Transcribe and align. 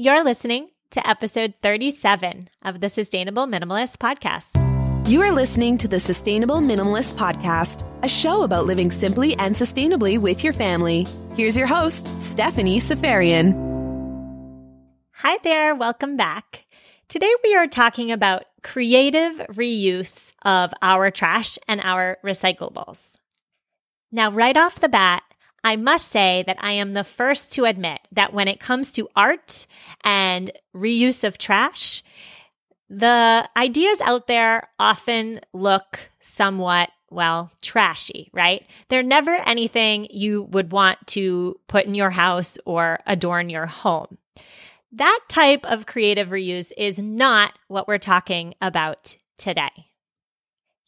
You're 0.00 0.24
listening 0.24 0.70
to 0.92 1.06
episode 1.06 1.52
37 1.62 2.48
of 2.62 2.80
the 2.80 2.88
Sustainable 2.88 3.46
Minimalist 3.46 3.98
Podcast. 3.98 4.48
You 5.06 5.20
are 5.20 5.30
listening 5.30 5.76
to 5.76 5.88
the 5.88 5.98
Sustainable 5.98 6.60
Minimalist 6.60 7.16
Podcast, 7.16 7.84
a 8.02 8.08
show 8.08 8.42
about 8.42 8.64
living 8.64 8.90
simply 8.90 9.36
and 9.36 9.54
sustainably 9.54 10.18
with 10.18 10.42
your 10.42 10.54
family. 10.54 11.06
Here's 11.36 11.54
your 11.54 11.66
host, 11.66 12.18
Stephanie 12.18 12.78
Seferian. 12.78 13.52
Hi 15.16 15.36
there, 15.44 15.74
welcome 15.74 16.16
back. 16.16 16.64
Today 17.08 17.34
we 17.44 17.54
are 17.56 17.66
talking 17.66 18.10
about 18.10 18.46
creative 18.62 19.36
reuse 19.48 20.32
of 20.46 20.72
our 20.80 21.10
trash 21.10 21.58
and 21.68 21.78
our 21.82 22.16
recyclables. 22.24 23.18
Now, 24.10 24.30
right 24.30 24.56
off 24.56 24.80
the 24.80 24.88
bat, 24.88 25.24
I 25.62 25.76
must 25.76 26.08
say 26.08 26.42
that 26.46 26.56
I 26.60 26.72
am 26.72 26.94
the 26.94 27.04
first 27.04 27.52
to 27.52 27.64
admit 27.66 28.00
that 28.12 28.32
when 28.32 28.48
it 28.48 28.60
comes 28.60 28.92
to 28.92 29.08
art 29.14 29.66
and 30.02 30.50
reuse 30.74 31.24
of 31.24 31.38
trash, 31.38 32.02
the 32.88 33.48
ideas 33.56 34.00
out 34.00 34.26
there 34.26 34.68
often 34.78 35.40
look 35.52 36.10
somewhat, 36.18 36.90
well, 37.10 37.52
trashy, 37.62 38.30
right? 38.32 38.66
They're 38.88 39.02
never 39.02 39.32
anything 39.32 40.08
you 40.10 40.42
would 40.44 40.72
want 40.72 40.98
to 41.08 41.58
put 41.68 41.86
in 41.86 41.94
your 41.94 42.10
house 42.10 42.58
or 42.64 43.00
adorn 43.06 43.50
your 43.50 43.66
home. 43.66 44.18
That 44.92 45.20
type 45.28 45.66
of 45.66 45.86
creative 45.86 46.30
reuse 46.30 46.72
is 46.76 46.98
not 46.98 47.52
what 47.68 47.86
we're 47.86 47.98
talking 47.98 48.54
about 48.60 49.16
today. 49.38 49.90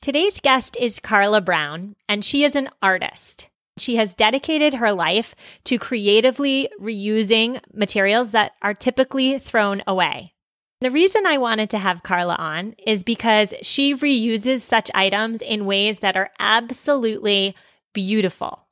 Today's 0.00 0.40
guest 0.40 0.76
is 0.80 0.98
Carla 0.98 1.40
Brown, 1.40 1.94
and 2.08 2.24
she 2.24 2.42
is 2.42 2.56
an 2.56 2.68
artist. 2.82 3.48
She 3.78 3.96
has 3.96 4.14
dedicated 4.14 4.74
her 4.74 4.92
life 4.92 5.34
to 5.64 5.78
creatively 5.78 6.68
reusing 6.80 7.60
materials 7.72 8.32
that 8.32 8.52
are 8.60 8.74
typically 8.74 9.38
thrown 9.38 9.82
away. 9.86 10.34
The 10.80 10.90
reason 10.90 11.26
I 11.26 11.38
wanted 11.38 11.70
to 11.70 11.78
have 11.78 12.02
Carla 12.02 12.34
on 12.34 12.74
is 12.86 13.04
because 13.04 13.54
she 13.62 13.94
reuses 13.94 14.60
such 14.60 14.90
items 14.94 15.40
in 15.40 15.64
ways 15.64 16.00
that 16.00 16.16
are 16.16 16.30
absolutely 16.38 17.54
beautiful. 17.92 18.66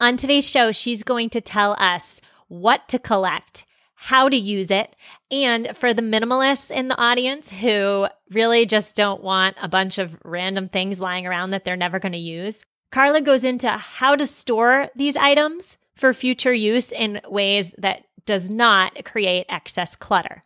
On 0.00 0.16
today's 0.16 0.48
show, 0.48 0.72
she's 0.72 1.02
going 1.02 1.30
to 1.30 1.40
tell 1.40 1.76
us 1.78 2.20
what 2.48 2.88
to 2.88 2.98
collect, 2.98 3.64
how 3.94 4.28
to 4.28 4.36
use 4.36 4.70
it, 4.70 4.96
and 5.30 5.76
for 5.76 5.94
the 5.94 6.02
minimalists 6.02 6.70
in 6.70 6.88
the 6.88 7.00
audience 7.00 7.52
who 7.52 8.08
really 8.30 8.66
just 8.66 8.96
don't 8.96 9.22
want 9.22 9.56
a 9.62 9.68
bunch 9.68 9.98
of 9.98 10.16
random 10.24 10.68
things 10.68 11.00
lying 11.00 11.26
around 11.26 11.50
that 11.50 11.64
they're 11.64 11.76
never 11.76 11.98
going 12.00 12.12
to 12.12 12.18
use, 12.18 12.64
Carla 12.90 13.20
goes 13.20 13.44
into 13.44 13.70
how 13.70 14.16
to 14.16 14.26
store 14.26 14.88
these 14.96 15.16
items 15.16 15.78
for 15.94 16.12
future 16.12 16.52
use 16.52 16.92
in 16.92 17.20
ways 17.28 17.72
that 17.78 18.04
does 18.26 18.50
not 18.50 19.04
create 19.04 19.46
excess 19.48 19.94
clutter. 19.96 20.42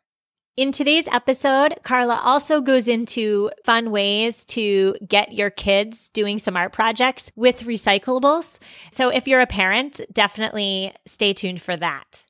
In 0.56 0.70
today's 0.70 1.09
episode, 1.09 1.81
Carla 1.83 2.20
also 2.23 2.61
goes 2.61 2.86
into 2.86 3.51
fun 3.64 3.91
ways 3.91 4.45
to 4.47 4.95
get 5.06 5.33
your 5.33 5.51
kids 5.51 6.11
doing 6.11 6.39
some 6.39 6.56
art 6.56 6.73
projects 6.73 7.33
with 7.34 7.64
recyclables. 7.64 8.58
So 8.92 9.08
if 9.08 9.27
you're 9.27 9.41
a 9.41 9.48
parent, 9.48 10.01
definitely 10.12 10.92
stay 11.06 11.33
tuned 11.33 11.61
for 11.61 11.77
that. 11.77 12.25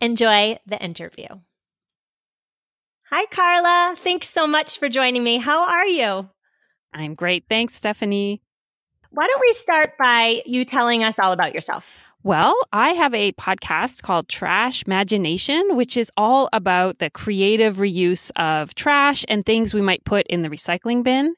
Enjoy 0.00 0.58
the 0.66 0.82
interview. 0.82 1.28
Hi, 3.08 3.24
Carla. 3.26 3.96
Thanks 3.96 4.28
so 4.28 4.46
much 4.46 4.78
for 4.78 4.88
joining 4.88 5.24
me. 5.24 5.38
How 5.38 5.64
are 5.64 5.86
you? 5.86 6.28
I'm 6.92 7.14
great. 7.14 7.44
Thanks, 7.48 7.74
Stephanie. 7.74 8.42
Why 9.10 9.26
don't 9.26 9.40
we 9.40 9.52
start 9.54 9.98
by 9.98 10.42
you 10.46 10.64
telling 10.64 11.02
us 11.02 11.18
all 11.18 11.32
about 11.32 11.52
yourself? 11.52 11.96
Well, 12.22 12.54
I 12.70 12.90
have 12.90 13.14
a 13.14 13.32
podcast 13.32 14.02
called 14.02 14.28
Trashmagination, 14.28 15.74
which 15.74 15.96
is 15.96 16.12
all 16.18 16.50
about 16.52 16.98
the 16.98 17.08
creative 17.08 17.78
reuse 17.78 18.30
of 18.36 18.74
trash 18.74 19.24
and 19.26 19.44
things 19.44 19.72
we 19.72 19.80
might 19.80 20.04
put 20.04 20.26
in 20.26 20.42
the 20.42 20.50
recycling 20.50 21.02
bin. 21.02 21.34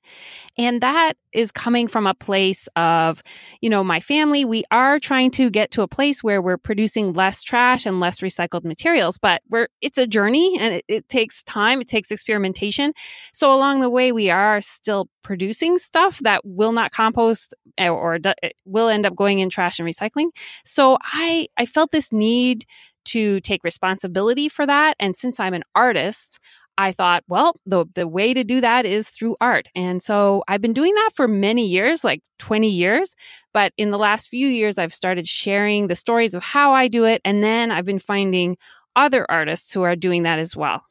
And 0.58 0.80
that 0.80 1.14
is 1.32 1.52
coming 1.52 1.86
from 1.86 2.06
a 2.06 2.14
place 2.14 2.68
of, 2.74 3.22
you 3.60 3.70
know, 3.70 3.84
my 3.84 4.00
family. 4.00 4.44
We 4.44 4.64
are 4.72 4.98
trying 4.98 5.30
to 5.32 5.50
get 5.50 5.70
to 5.70 5.82
a 5.82 5.88
place 5.88 6.22
where 6.22 6.42
we're 6.42 6.58
producing 6.58 7.12
less 7.12 7.44
trash 7.44 7.86
and 7.86 8.00
less 8.00 8.18
recycled 8.18 8.64
materials, 8.64 9.18
but 9.18 9.40
we're, 9.48 9.68
it's 9.80 9.98
a 9.98 10.06
journey 10.06 10.58
and 10.58 10.74
it, 10.74 10.84
it 10.88 11.08
takes 11.08 11.44
time. 11.44 11.80
It 11.80 11.86
takes 11.86 12.10
experimentation. 12.10 12.92
So 13.32 13.54
along 13.54 13.80
the 13.80 13.90
way, 13.90 14.10
we 14.10 14.30
are 14.30 14.60
still 14.60 15.08
producing 15.22 15.78
stuff 15.78 16.18
that 16.20 16.40
will 16.44 16.72
not 16.72 16.92
compost 16.92 17.54
eh, 17.78 17.88
or, 17.88 18.16
or 18.16 18.18
eh, 18.24 18.50
will 18.64 18.88
end 18.88 19.06
up 19.06 19.14
going 19.14 19.38
in 19.38 19.50
trash 19.50 19.78
and 19.78 19.88
recycling. 19.88 20.28
So 20.64 20.98
I, 21.02 21.48
I 21.56 21.66
felt 21.66 21.92
this 21.92 22.12
need 22.12 22.64
to 23.04 23.40
take 23.40 23.64
responsibility 23.64 24.48
for 24.48 24.66
that. 24.66 24.96
And 25.00 25.16
since 25.16 25.40
I'm 25.40 25.54
an 25.54 25.64
artist, 25.74 26.38
I 26.78 26.92
thought, 26.92 27.22
well, 27.28 27.56
the 27.66 27.84
the 27.94 28.08
way 28.08 28.32
to 28.32 28.44
do 28.44 28.60
that 28.60 28.86
is 28.86 29.10
through 29.10 29.36
art. 29.40 29.68
And 29.74 30.02
so 30.02 30.42
I've 30.48 30.62
been 30.62 30.72
doing 30.72 30.94
that 30.94 31.10
for 31.14 31.28
many 31.28 31.66
years, 31.66 32.02
like 32.02 32.22
20 32.38 32.68
years, 32.68 33.14
but 33.52 33.72
in 33.76 33.90
the 33.90 33.98
last 33.98 34.28
few 34.28 34.48
years 34.48 34.78
I've 34.78 34.94
started 34.94 35.26
sharing 35.26 35.86
the 35.86 35.94
stories 35.94 36.34
of 36.34 36.42
how 36.42 36.72
I 36.72 36.88
do 36.88 37.04
it 37.04 37.20
and 37.24 37.44
then 37.44 37.70
I've 37.70 37.84
been 37.84 37.98
finding 37.98 38.56
other 38.96 39.30
artists 39.30 39.72
who 39.72 39.82
are 39.82 39.96
doing 39.96 40.22
that 40.24 40.38
as 40.38 40.56
well. 40.56 40.82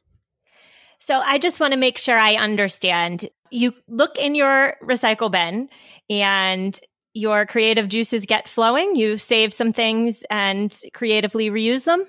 So 1.02 1.18
I 1.18 1.36
just 1.38 1.58
want 1.58 1.72
to 1.72 1.76
make 1.76 1.98
sure 1.98 2.16
I 2.16 2.36
understand. 2.36 3.26
You 3.50 3.74
look 3.88 4.16
in 4.18 4.36
your 4.36 4.76
recycle 4.80 5.32
bin 5.32 5.68
and 6.08 6.80
your 7.12 7.44
creative 7.44 7.88
juices 7.88 8.24
get 8.24 8.48
flowing. 8.48 8.94
You 8.94 9.18
save 9.18 9.52
some 9.52 9.72
things 9.72 10.22
and 10.30 10.72
creatively 10.94 11.50
reuse 11.50 11.86
them. 11.86 12.06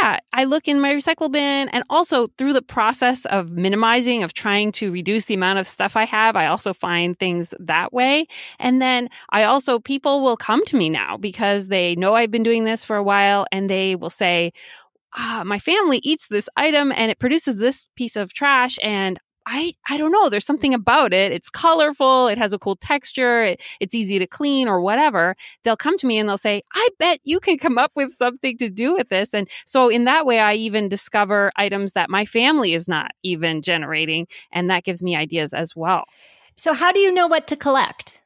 Yeah, 0.00 0.18
I 0.32 0.44
look 0.44 0.66
in 0.66 0.80
my 0.80 0.94
recycle 0.94 1.30
bin 1.30 1.68
and 1.68 1.84
also 1.90 2.28
through 2.38 2.54
the 2.54 2.62
process 2.62 3.26
of 3.26 3.50
minimizing, 3.50 4.22
of 4.22 4.32
trying 4.32 4.72
to 4.72 4.90
reduce 4.90 5.26
the 5.26 5.34
amount 5.34 5.58
of 5.58 5.68
stuff 5.68 5.94
I 5.94 6.06
have, 6.06 6.36
I 6.36 6.46
also 6.46 6.72
find 6.72 7.18
things 7.18 7.52
that 7.60 7.92
way. 7.92 8.26
And 8.58 8.80
then 8.80 9.10
I 9.28 9.44
also, 9.44 9.78
people 9.78 10.22
will 10.22 10.38
come 10.38 10.64
to 10.64 10.76
me 10.76 10.88
now 10.88 11.18
because 11.18 11.68
they 11.68 11.96
know 11.96 12.14
I've 12.14 12.30
been 12.30 12.42
doing 12.42 12.64
this 12.64 12.82
for 12.82 12.96
a 12.96 13.02
while 13.02 13.46
and 13.52 13.68
they 13.68 13.94
will 13.94 14.10
say, 14.10 14.52
ah, 15.16 15.42
my 15.44 15.58
family 15.58 16.00
eats 16.02 16.28
this 16.28 16.48
item 16.56 16.92
and 16.92 17.10
it 17.10 17.18
produces 17.18 17.58
this 17.58 17.88
piece 17.96 18.16
of 18.16 18.32
trash 18.32 18.78
and 18.82 19.18
I 19.48 19.74
I 19.88 19.96
don't 19.96 20.10
know. 20.10 20.28
There's 20.28 20.44
something 20.44 20.74
about 20.74 21.12
it. 21.12 21.30
It's 21.30 21.48
colorful. 21.48 22.26
It 22.26 22.36
has 22.36 22.52
a 22.52 22.58
cool 22.58 22.74
texture. 22.74 23.44
It, 23.44 23.62
it's 23.78 23.94
easy 23.94 24.18
to 24.18 24.26
clean 24.26 24.66
or 24.66 24.80
whatever. 24.80 25.36
They'll 25.62 25.76
come 25.76 25.96
to 25.98 26.06
me 26.06 26.18
and 26.18 26.28
they'll 26.28 26.36
say, 26.36 26.62
"I 26.74 26.88
bet 26.98 27.20
you 27.22 27.38
can 27.38 27.56
come 27.56 27.78
up 27.78 27.92
with 27.94 28.12
something 28.12 28.58
to 28.58 28.68
do 28.68 28.94
with 28.94 29.08
this." 29.08 29.32
And 29.34 29.48
so 29.64 29.88
in 29.88 30.04
that 30.06 30.26
way, 30.26 30.40
I 30.40 30.54
even 30.54 30.88
discover 30.88 31.52
items 31.56 31.92
that 31.92 32.10
my 32.10 32.24
family 32.24 32.74
is 32.74 32.88
not 32.88 33.12
even 33.22 33.62
generating, 33.62 34.26
and 34.50 34.68
that 34.70 34.82
gives 34.84 35.00
me 35.02 35.14
ideas 35.14 35.54
as 35.54 35.76
well. 35.76 36.04
So 36.56 36.72
how 36.72 36.90
do 36.90 36.98
you 36.98 37.12
know 37.12 37.28
what 37.28 37.46
to 37.48 37.56
collect? 37.56 38.20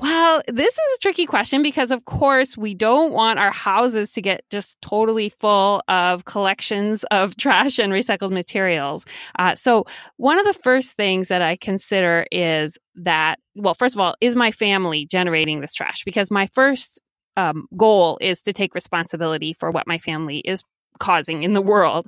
Well, 0.00 0.42
this 0.48 0.72
is 0.72 0.96
a 0.96 1.00
tricky 1.00 1.24
question 1.24 1.62
because, 1.62 1.92
of 1.92 2.04
course, 2.04 2.56
we 2.56 2.74
don't 2.74 3.12
want 3.12 3.38
our 3.38 3.52
houses 3.52 4.12
to 4.12 4.22
get 4.22 4.42
just 4.50 4.80
totally 4.82 5.28
full 5.28 5.82
of 5.86 6.24
collections 6.24 7.04
of 7.12 7.36
trash 7.38 7.78
and 7.78 7.92
recycled 7.92 8.32
materials. 8.32 9.06
Uh, 9.38 9.54
so, 9.54 9.84
one 10.16 10.38
of 10.38 10.46
the 10.46 10.60
first 10.62 10.92
things 10.92 11.28
that 11.28 11.42
I 11.42 11.56
consider 11.56 12.26
is 12.32 12.76
that, 12.96 13.38
well, 13.54 13.74
first 13.74 13.94
of 13.94 14.00
all, 14.00 14.16
is 14.20 14.34
my 14.34 14.50
family 14.50 15.06
generating 15.06 15.60
this 15.60 15.74
trash? 15.74 16.02
Because 16.04 16.30
my 16.30 16.48
first 16.54 17.00
um, 17.36 17.66
goal 17.76 18.18
is 18.20 18.42
to 18.42 18.52
take 18.52 18.74
responsibility 18.74 19.52
for 19.52 19.70
what 19.70 19.86
my 19.86 19.98
family 19.98 20.38
is 20.38 20.62
causing 20.98 21.42
in 21.42 21.52
the 21.52 21.62
world. 21.62 22.06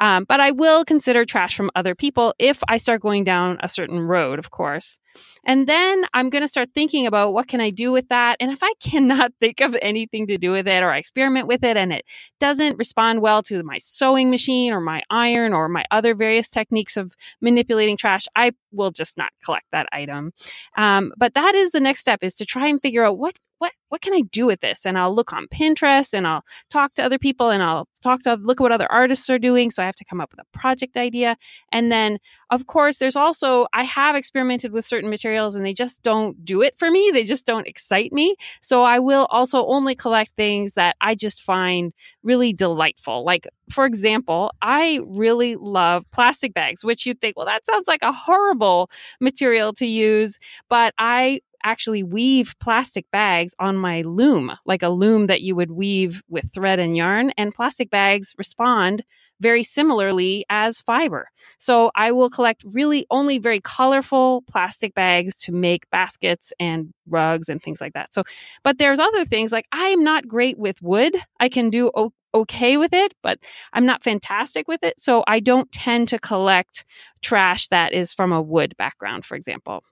Um, 0.00 0.24
but 0.24 0.40
I 0.40 0.50
will 0.50 0.84
consider 0.84 1.24
trash 1.24 1.56
from 1.56 1.70
other 1.74 1.94
people 1.94 2.34
if 2.38 2.62
I 2.68 2.76
start 2.76 3.00
going 3.00 3.24
down 3.24 3.58
a 3.62 3.68
certain 3.68 4.00
road, 4.00 4.38
of 4.38 4.50
course. 4.50 4.98
And 5.44 5.66
then 5.66 6.04
I'm 6.12 6.28
going 6.28 6.42
to 6.42 6.48
start 6.48 6.70
thinking 6.74 7.06
about 7.06 7.32
what 7.32 7.48
can 7.48 7.60
I 7.60 7.70
do 7.70 7.92
with 7.92 8.08
that. 8.08 8.36
And 8.40 8.50
if 8.50 8.62
I 8.62 8.72
cannot 8.80 9.32
think 9.40 9.60
of 9.60 9.76
anything 9.80 10.26
to 10.26 10.38
do 10.38 10.50
with 10.50 10.68
it 10.68 10.82
or 10.82 10.90
I 10.90 10.98
experiment 10.98 11.46
with 11.46 11.64
it 11.64 11.76
and 11.76 11.92
it 11.92 12.04
doesn't 12.40 12.78
respond 12.78 13.22
well 13.22 13.42
to 13.44 13.62
my 13.62 13.78
sewing 13.78 14.30
machine 14.30 14.72
or 14.72 14.80
my 14.80 15.02
iron 15.10 15.52
or 15.52 15.68
my 15.68 15.84
other 15.90 16.14
various 16.14 16.48
techniques 16.48 16.96
of 16.96 17.14
manipulating 17.40 17.96
trash, 17.96 18.26
I 18.36 18.52
will 18.72 18.90
just 18.90 19.16
not 19.16 19.30
collect 19.44 19.66
that 19.72 19.86
item. 19.92 20.32
Um, 20.76 21.12
but 21.16 21.34
that 21.34 21.54
is 21.54 21.70
the 21.70 21.80
next 21.80 22.00
step 22.00 22.22
is 22.22 22.34
to 22.34 22.44
try 22.44 22.68
and 22.68 22.80
figure 22.82 23.04
out 23.04 23.18
what 23.18 23.38
what 23.58 23.72
what 23.88 24.00
can 24.00 24.14
I 24.14 24.22
do 24.32 24.46
with 24.46 24.60
this? 24.60 24.84
And 24.84 24.98
I'll 24.98 25.14
look 25.14 25.32
on 25.32 25.46
Pinterest 25.46 26.12
and 26.12 26.26
I'll 26.26 26.42
talk 26.70 26.94
to 26.94 27.04
other 27.04 27.18
people 27.18 27.50
and 27.50 27.62
I'll 27.62 27.88
talk 28.02 28.20
to 28.22 28.34
look 28.34 28.60
at 28.60 28.62
what 28.62 28.72
other 28.72 28.90
artists 28.90 29.30
are 29.30 29.38
doing. 29.38 29.70
So 29.70 29.82
I 29.82 29.86
have 29.86 29.96
to 29.96 30.04
come 30.04 30.20
up 30.20 30.32
with 30.32 30.40
a 30.40 30.58
project 30.58 30.96
idea. 30.96 31.36
And 31.70 31.90
then 31.90 32.18
of 32.50 32.66
course 32.66 32.98
there's 32.98 33.16
also 33.16 33.66
I 33.72 33.84
have 33.84 34.16
experimented 34.16 34.72
with 34.72 34.84
certain 34.84 35.08
materials 35.08 35.54
and 35.54 35.64
they 35.64 35.72
just 35.72 36.02
don't 36.02 36.44
do 36.44 36.62
it 36.62 36.76
for 36.76 36.90
me. 36.90 37.10
They 37.12 37.24
just 37.24 37.46
don't 37.46 37.66
excite 37.66 38.12
me. 38.12 38.36
So 38.60 38.82
I 38.82 38.98
will 38.98 39.26
also 39.30 39.64
only 39.66 39.94
collect 39.94 40.32
things 40.32 40.74
that 40.74 40.96
I 41.00 41.14
just 41.14 41.40
find 41.40 41.92
really 42.22 42.52
delightful. 42.52 43.24
Like 43.24 43.46
for 43.70 43.86
example, 43.86 44.52
I 44.62 45.00
really 45.06 45.56
love 45.56 46.04
plastic 46.12 46.54
bags, 46.54 46.84
which 46.84 47.06
you'd 47.06 47.20
think, 47.20 47.36
well, 47.36 47.46
that 47.46 47.66
sounds 47.66 47.88
like 47.88 48.02
a 48.02 48.12
horrible 48.12 48.90
material 49.20 49.72
to 49.74 49.86
use. 49.86 50.38
But 50.68 50.94
I 50.98 51.40
actually 51.66 52.02
weave 52.02 52.54
plastic 52.60 53.10
bags 53.10 53.54
on 53.58 53.76
my 53.76 54.02
loom, 54.02 54.52
like 54.64 54.82
a 54.82 54.88
loom 54.88 55.26
that 55.26 55.42
you 55.42 55.54
would 55.56 55.72
weave 55.72 56.22
with 56.28 56.54
thread 56.54 56.78
and 56.78 56.96
yarn. 56.96 57.32
And 57.36 57.54
plastic 57.54 57.90
bags 57.90 58.34
respond 58.38 59.02
very 59.40 59.62
similarly 59.62 60.46
as 60.48 60.80
fiber. 60.80 61.28
So 61.58 61.90
I 61.94 62.12
will 62.12 62.30
collect 62.30 62.64
really 62.64 63.06
only 63.10 63.38
very 63.38 63.60
colorful 63.60 64.44
plastic 64.50 64.94
bags 64.94 65.36
to 65.36 65.52
make 65.52 65.90
baskets 65.90 66.52
and 66.58 66.94
rugs 67.06 67.48
and 67.48 67.62
things 67.62 67.80
like 67.80 67.92
that. 67.92 68.14
So, 68.14 68.22
but 68.62 68.78
there's 68.78 68.98
other 68.98 69.24
things 69.24 69.52
like 69.52 69.66
I 69.72 69.88
am 69.88 70.02
not 70.02 70.26
great 70.26 70.58
with 70.58 70.80
wood. 70.80 71.16
I 71.40 71.48
can 71.48 71.68
do 71.68 71.90
okay 72.32 72.76
with 72.76 72.92
it, 72.92 73.14
but 73.22 73.38
I'm 73.72 73.86
not 73.86 74.02
fantastic 74.02 74.68
with 74.68 74.82
it. 74.82 75.00
So 75.00 75.24
I 75.26 75.40
don't 75.40 75.70
tend 75.72 76.08
to 76.08 76.18
collect 76.18 76.84
trash 77.22 77.68
that 77.68 77.92
is 77.92 78.14
from 78.14 78.32
a 78.32 78.42
wood 78.42 78.74
background, 78.78 79.24
for 79.24 79.36
example. 79.36 79.82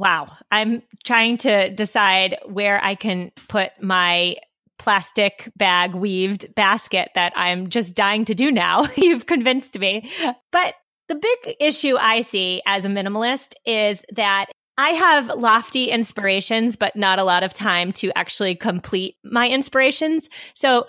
Wow. 0.00 0.32
I'm 0.50 0.82
trying 1.04 1.36
to 1.38 1.68
decide 1.74 2.38
where 2.46 2.82
I 2.82 2.94
can 2.94 3.32
put 3.50 3.72
my 3.82 4.36
plastic 4.78 5.52
bag 5.58 5.94
weaved 5.94 6.54
basket 6.54 7.10
that 7.14 7.34
I'm 7.36 7.68
just 7.68 7.96
dying 7.96 8.24
to 8.24 8.34
do 8.34 8.50
now. 8.50 8.88
You've 8.96 9.26
convinced 9.26 9.78
me. 9.78 10.10
But 10.52 10.74
the 11.08 11.16
big 11.16 11.56
issue 11.60 11.98
I 11.98 12.20
see 12.20 12.62
as 12.64 12.86
a 12.86 12.88
minimalist 12.88 13.52
is 13.66 14.02
that 14.14 14.46
I 14.78 14.88
have 14.92 15.28
lofty 15.36 15.90
inspirations, 15.90 16.76
but 16.76 16.96
not 16.96 17.18
a 17.18 17.24
lot 17.24 17.42
of 17.42 17.52
time 17.52 17.92
to 17.94 18.10
actually 18.16 18.54
complete 18.54 19.16
my 19.22 19.50
inspirations. 19.50 20.30
So 20.54 20.86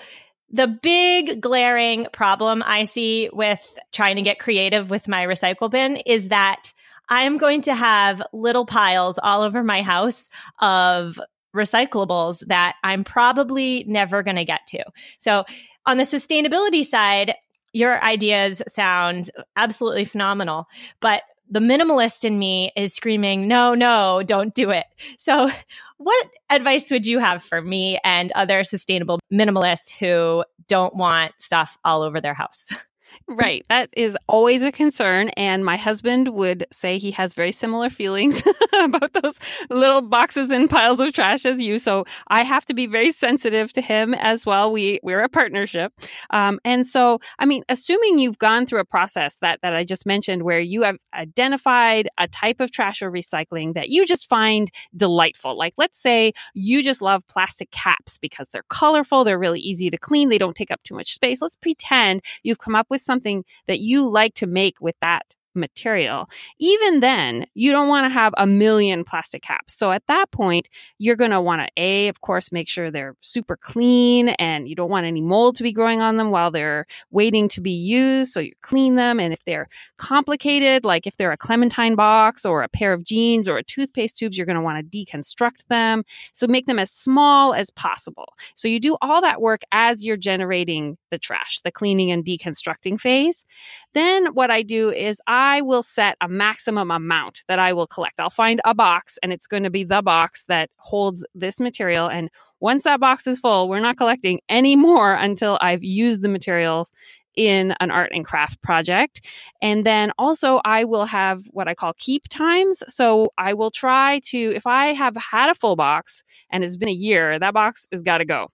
the 0.50 0.68
big 0.68 1.42
glaring 1.42 2.08
problem 2.14 2.64
I 2.66 2.86
see 2.86 3.30
with 3.34 3.74
trying 3.92 4.16
to 4.16 4.22
get 4.22 4.40
creative 4.40 4.90
with 4.90 5.10
my 5.10 5.26
recycle 5.26 5.70
bin 5.70 5.98
is 5.98 6.30
that 6.30 6.72
I 7.12 7.24
am 7.24 7.38
going 7.38 7.62
to 7.64 7.76
have 7.76 8.22
little 8.32 8.66
piles 8.66 9.20
all 9.22 9.42
over 9.42 9.64
my 9.64 9.82
house 9.84 10.30
of 10.62 11.20
recyclables 11.54 12.48
that 12.48 12.78
I'm 12.84 13.04
probably 13.04 13.84
never 13.86 14.24
going 14.24 14.38
to 14.38 14.46
get 14.46 14.62
to. 14.70 14.84
So 15.20 15.44
on 15.86 15.98
the 15.98 16.04
sustainability 16.04 16.86
side, 16.86 17.36
your 17.74 18.02
ideas 18.04 18.62
sound 18.68 19.30
absolutely 19.58 20.06
phenomenal, 20.06 20.68
but 21.02 21.24
the 21.50 21.60
minimalist 21.60 22.24
in 22.24 22.40
me 22.40 22.72
is 22.78 22.94
screaming, 22.94 23.46
no, 23.46 23.76
no, 23.76 24.24
don't 24.24 24.56
do 24.56 24.70
it. 24.70 24.86
So, 25.18 25.50
what 25.98 26.28
advice 26.50 26.90
would 26.90 27.06
you 27.06 27.20
have 27.20 27.44
for 27.44 27.62
me 27.62 28.00
and 28.04 28.32
other 28.32 28.64
sustainable 28.64 29.20
minimalists 29.32 29.92
who 29.92 30.44
don't 30.68 30.96
want 30.96 31.34
stuff 31.40 31.78
all 31.84 32.02
over 32.02 32.20
their 32.20 32.34
house? 32.34 32.70
Right. 33.28 33.66
That 33.70 33.90
is 33.94 34.18
always 34.28 34.62
a 34.62 34.72
concern. 34.72 35.30
And 35.30 35.64
my 35.64 35.78
husband 35.78 36.30
would 36.30 36.66
say 36.72 36.98
he 36.98 37.12
has 37.12 37.34
very 37.34 37.52
similar 37.52 37.90
feelings 37.90 38.44
about 38.80 39.14
those 39.14 39.40
little 39.70 40.02
boxes 40.02 40.50
and 40.50 40.70
piles 40.70 41.00
of 41.00 41.14
trash 41.14 41.46
as 41.46 41.62
you. 41.62 41.78
So 41.80 42.06
I 42.28 42.44
have 42.44 42.66
to 42.66 42.74
be 42.74 42.88
very 42.88 43.12
sensitive 43.12 43.72
to 43.74 43.82
him 43.82 44.14
as 44.16 44.46
well. 44.46 44.72
We, 44.72 45.00
we're 45.04 45.24
a 45.24 45.30
partnership. 45.30 45.94
Um, 46.32 46.60
and 46.66 46.86
so, 46.86 47.20
I 47.40 47.46
mean, 47.46 47.64
assuming 47.70 48.20
you've 48.20 48.40
gone 48.40 48.66
through 48.66 48.80
a 48.80 48.86
process 48.86 49.38
that, 49.38 49.62
that 49.62 49.74
I 49.74 49.84
just 49.84 50.06
mentioned 50.06 50.44
where 50.44 50.60
you 50.60 50.84
have 50.84 50.98
identified 51.14 52.10
a 52.18 52.28
type 52.28 52.60
of 52.60 52.72
trash 52.72 53.02
or 53.02 53.12
recycling 53.12 53.74
that 53.76 53.90
you 53.90 54.06
just 54.06 54.28
find 54.28 54.70
delightful. 54.96 55.58
Like, 55.58 55.74
let's 55.78 56.02
say 56.02 56.32
you 56.54 56.84
just 56.84 57.02
love 57.02 57.26
plastic 57.28 57.72
caps 57.72 58.18
because 58.18 58.50
they're 58.50 58.64
colorful, 58.70 59.24
they're 59.24 59.40
really 59.40 59.60
easy 59.60 59.90
to 59.90 59.98
clean, 59.98 60.30
they 60.30 60.38
don't 60.38 60.56
take 60.56 60.72
up 60.72 60.84
too 60.84 60.96
much 60.96 61.14
space. 61.14 61.42
Let's 61.42 61.56
pretend 61.56 62.22
you've 62.44 62.60
come 62.60 62.76
up 62.76 62.88
with 62.90 63.01
something 63.02 63.44
that 63.68 63.80
you 63.80 64.08
like 64.10 64.34
to 64.36 64.48
make 64.48 64.80
with 64.82 64.96
that 65.02 65.36
material. 65.54 66.30
Even 66.60 67.00
then, 67.00 67.46
you 67.54 67.72
don't 67.72 67.88
want 67.88 68.06
to 68.06 68.10
have 68.10 68.34
a 68.38 68.48
million 68.48 69.04
plastic 69.04 69.42
caps. 69.42 69.74
So 69.74 69.92
at 69.92 70.06
that 70.08 70.32
point, 70.32 70.70
you're 70.98 71.16
going 71.16 71.32
to 71.32 71.42
want 71.42 71.62
to 71.62 71.68
A, 71.78 72.08
of 72.08 72.22
course, 72.22 72.52
make 72.52 72.70
sure 72.70 72.90
they're 72.90 73.16
super 73.20 73.58
clean 73.58 74.30
and 74.30 74.68
you 74.68 74.76
don't 74.76 74.90
want 74.90 75.06
any 75.06 75.22
mold 75.22 75.56
to 75.58 75.64
be 75.64 75.74
growing 75.74 76.02
on 76.02 76.18
them 76.18 76.32
while 76.32 76.52
they're 76.52 76.86
waiting 77.12 77.48
to 77.50 77.62
be 77.62 77.72
used. 77.72 78.32
So 78.32 78.40
you 78.40 78.54
clean 78.62 78.96
them. 78.96 79.20
And 79.20 79.34
if 79.34 79.44
they're 79.46 79.68
complicated, 79.98 80.86
like 80.86 81.06
if 81.06 81.18
they're 81.18 81.32
a 81.32 81.38
clementine 81.38 81.96
box 81.96 82.46
or 82.46 82.64
a 82.64 82.70
pair 82.70 82.94
of 82.94 83.04
jeans 83.04 83.48
or 83.48 83.58
a 83.58 83.64
toothpaste 83.64 84.18
tubes, 84.18 84.38
you're 84.38 84.46
going 84.46 84.56
to 84.56 84.62
want 84.62 84.80
to 84.80 85.06
deconstruct 85.06 85.68
them. 85.68 86.04
So 86.34 86.48
make 86.48 86.66
them 86.66 86.80
as 86.80 86.92
small 86.92 87.54
as 87.54 87.70
possible. 87.72 88.34
So 88.56 88.68
you 88.68 88.80
do 88.80 88.98
all 89.02 89.22
that 89.22 89.42
work 89.42 89.62
as 89.72 90.04
you're 90.04 90.18
generating 90.18 90.98
the 91.10 91.18
trash, 91.18 91.60
the 91.62 91.72
cleaning 91.72 92.12
and 92.12 92.24
deconstructing 92.24 93.00
phase. 93.00 93.46
Then 93.94 94.28
what 94.28 94.50
I 94.52 94.62
do 94.62 94.92
is 94.92 95.22
I 95.28 95.41
I 95.42 95.62
will 95.62 95.82
set 95.82 96.18
a 96.22 96.28
maximum 96.28 96.92
amount 96.92 97.42
that 97.48 97.58
I 97.58 97.74
will 97.74 97.88
collect. 97.88 98.20
I'll 98.20 98.30
find 98.30 98.62
a 98.64 98.76
box 98.76 99.18
and 99.24 99.34
it's 99.34 99.48
going 99.48 99.64
to 99.64 99.72
be 99.72 99.84
the 99.84 100.04
box 100.04 100.46
that 100.46 100.70
holds 100.78 101.26
this 101.34 101.60
material. 101.60 102.08
And 102.08 102.30
once 102.60 102.84
that 102.84 103.00
box 103.00 103.26
is 103.26 103.40
full, 103.40 103.68
we're 103.68 103.80
not 103.80 103.98
collecting 103.98 104.42
any 104.50 104.76
more 104.76 105.14
until 105.16 105.58
I've 105.60 105.84
used 105.84 106.22
the 106.22 106.30
materials 106.30 106.94
in 107.36 107.74
an 107.80 107.90
art 107.90 108.12
and 108.14 108.24
craft 108.24 108.62
project. 108.62 109.26
And 109.64 109.84
then 109.84 110.12
also, 110.20 110.62
I 110.64 110.84
will 110.84 111.06
have 111.06 111.42
what 111.50 111.68
I 111.68 111.74
call 111.74 111.94
keep 111.98 112.28
times. 112.30 112.84
So 112.88 113.32
I 113.40 113.56
will 113.56 113.72
try 113.72 114.20
to, 114.26 114.38
if 114.38 114.68
I 114.68 114.88
have 114.94 115.16
had 115.16 115.50
a 115.50 115.56
full 115.56 115.76
box 115.76 116.22
and 116.52 116.64
it's 116.64 116.78
been 116.78 116.90
a 116.90 116.94
year, 116.94 117.40
that 117.40 117.56
box 117.56 117.88
has 117.92 118.04
got 118.04 118.20
to 118.20 118.26
go. 118.26 118.52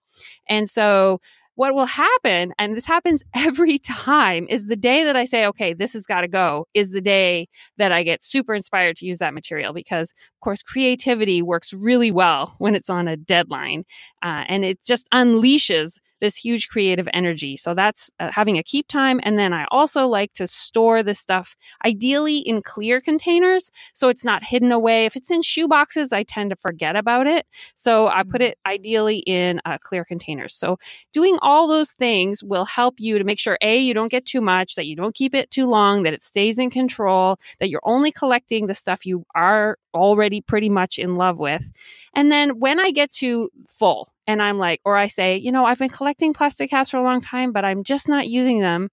And 0.48 0.70
so 0.70 1.20
what 1.58 1.74
will 1.74 1.86
happen, 1.86 2.54
and 2.56 2.76
this 2.76 2.86
happens 2.86 3.24
every 3.34 3.78
time, 3.78 4.46
is 4.48 4.66
the 4.66 4.76
day 4.76 5.02
that 5.02 5.16
I 5.16 5.24
say, 5.24 5.44
okay, 5.46 5.74
this 5.74 5.92
has 5.94 6.06
got 6.06 6.20
to 6.20 6.28
go, 6.28 6.68
is 6.72 6.92
the 6.92 7.00
day 7.00 7.48
that 7.78 7.90
I 7.90 8.04
get 8.04 8.22
super 8.22 8.54
inspired 8.54 8.96
to 8.98 9.06
use 9.06 9.18
that 9.18 9.34
material 9.34 9.72
because, 9.72 10.12
of 10.12 10.40
course, 10.40 10.62
creativity 10.62 11.42
works 11.42 11.72
really 11.72 12.12
well 12.12 12.54
when 12.58 12.76
it's 12.76 12.88
on 12.88 13.08
a 13.08 13.16
deadline 13.16 13.82
uh, 14.22 14.44
and 14.46 14.64
it 14.64 14.78
just 14.86 15.08
unleashes 15.12 15.98
this 16.20 16.36
huge 16.36 16.68
creative 16.68 17.08
energy. 17.12 17.56
So 17.56 17.74
that's 17.74 18.10
uh, 18.20 18.30
having 18.30 18.58
a 18.58 18.62
keep 18.62 18.88
time. 18.88 19.20
And 19.22 19.38
then 19.38 19.52
I 19.52 19.66
also 19.70 20.06
like 20.06 20.32
to 20.34 20.46
store 20.46 21.02
the 21.02 21.14
stuff 21.14 21.56
ideally 21.84 22.38
in 22.38 22.62
clear 22.62 23.00
containers 23.00 23.70
so 23.94 24.08
it's 24.08 24.24
not 24.24 24.44
hidden 24.44 24.72
away. 24.72 25.06
If 25.06 25.16
it's 25.16 25.30
in 25.30 25.42
shoe 25.42 25.68
boxes, 25.68 26.12
I 26.12 26.22
tend 26.22 26.50
to 26.50 26.56
forget 26.56 26.96
about 26.96 27.26
it. 27.26 27.46
So 27.74 28.08
I 28.08 28.22
put 28.22 28.40
mm-hmm. 28.40 28.42
it 28.42 28.58
ideally 28.66 29.18
in 29.18 29.60
uh, 29.64 29.78
clear 29.78 30.04
containers. 30.04 30.54
So 30.54 30.78
doing 31.12 31.38
all 31.42 31.68
those 31.68 31.92
things 31.92 32.42
will 32.42 32.64
help 32.64 32.94
you 32.98 33.18
to 33.18 33.24
make 33.24 33.38
sure 33.38 33.58
A, 33.62 33.78
you 33.78 33.94
don't 33.94 34.10
get 34.10 34.26
too 34.26 34.40
much, 34.40 34.74
that 34.74 34.86
you 34.86 34.96
don't 34.96 35.14
keep 35.14 35.34
it 35.34 35.50
too 35.50 35.66
long, 35.66 36.02
that 36.02 36.14
it 36.14 36.22
stays 36.22 36.58
in 36.58 36.70
control, 36.70 37.38
that 37.60 37.70
you're 37.70 37.80
only 37.84 38.12
collecting 38.12 38.66
the 38.66 38.74
stuff 38.74 39.06
you 39.06 39.24
are 39.34 39.76
already 39.94 40.40
pretty 40.40 40.68
much 40.68 40.98
in 40.98 41.16
love 41.16 41.38
with. 41.38 41.70
And 42.14 42.30
then 42.30 42.58
when 42.58 42.78
I 42.80 42.90
get 42.90 43.10
to 43.12 43.50
full, 43.68 44.12
and 44.28 44.42
I'm 44.42 44.58
like, 44.58 44.80
or 44.84 44.96
I 44.96 45.06
say, 45.06 45.38
you 45.38 45.50
know, 45.50 45.64
I've 45.64 45.78
been 45.78 45.88
collecting 45.88 46.34
plastic 46.34 46.68
caps 46.68 46.90
for 46.90 46.98
a 46.98 47.02
long 47.02 47.22
time, 47.22 47.50
but 47.50 47.64
I'm 47.64 47.82
just 47.82 48.08
not 48.08 48.28
using 48.28 48.60
them. 48.60 48.90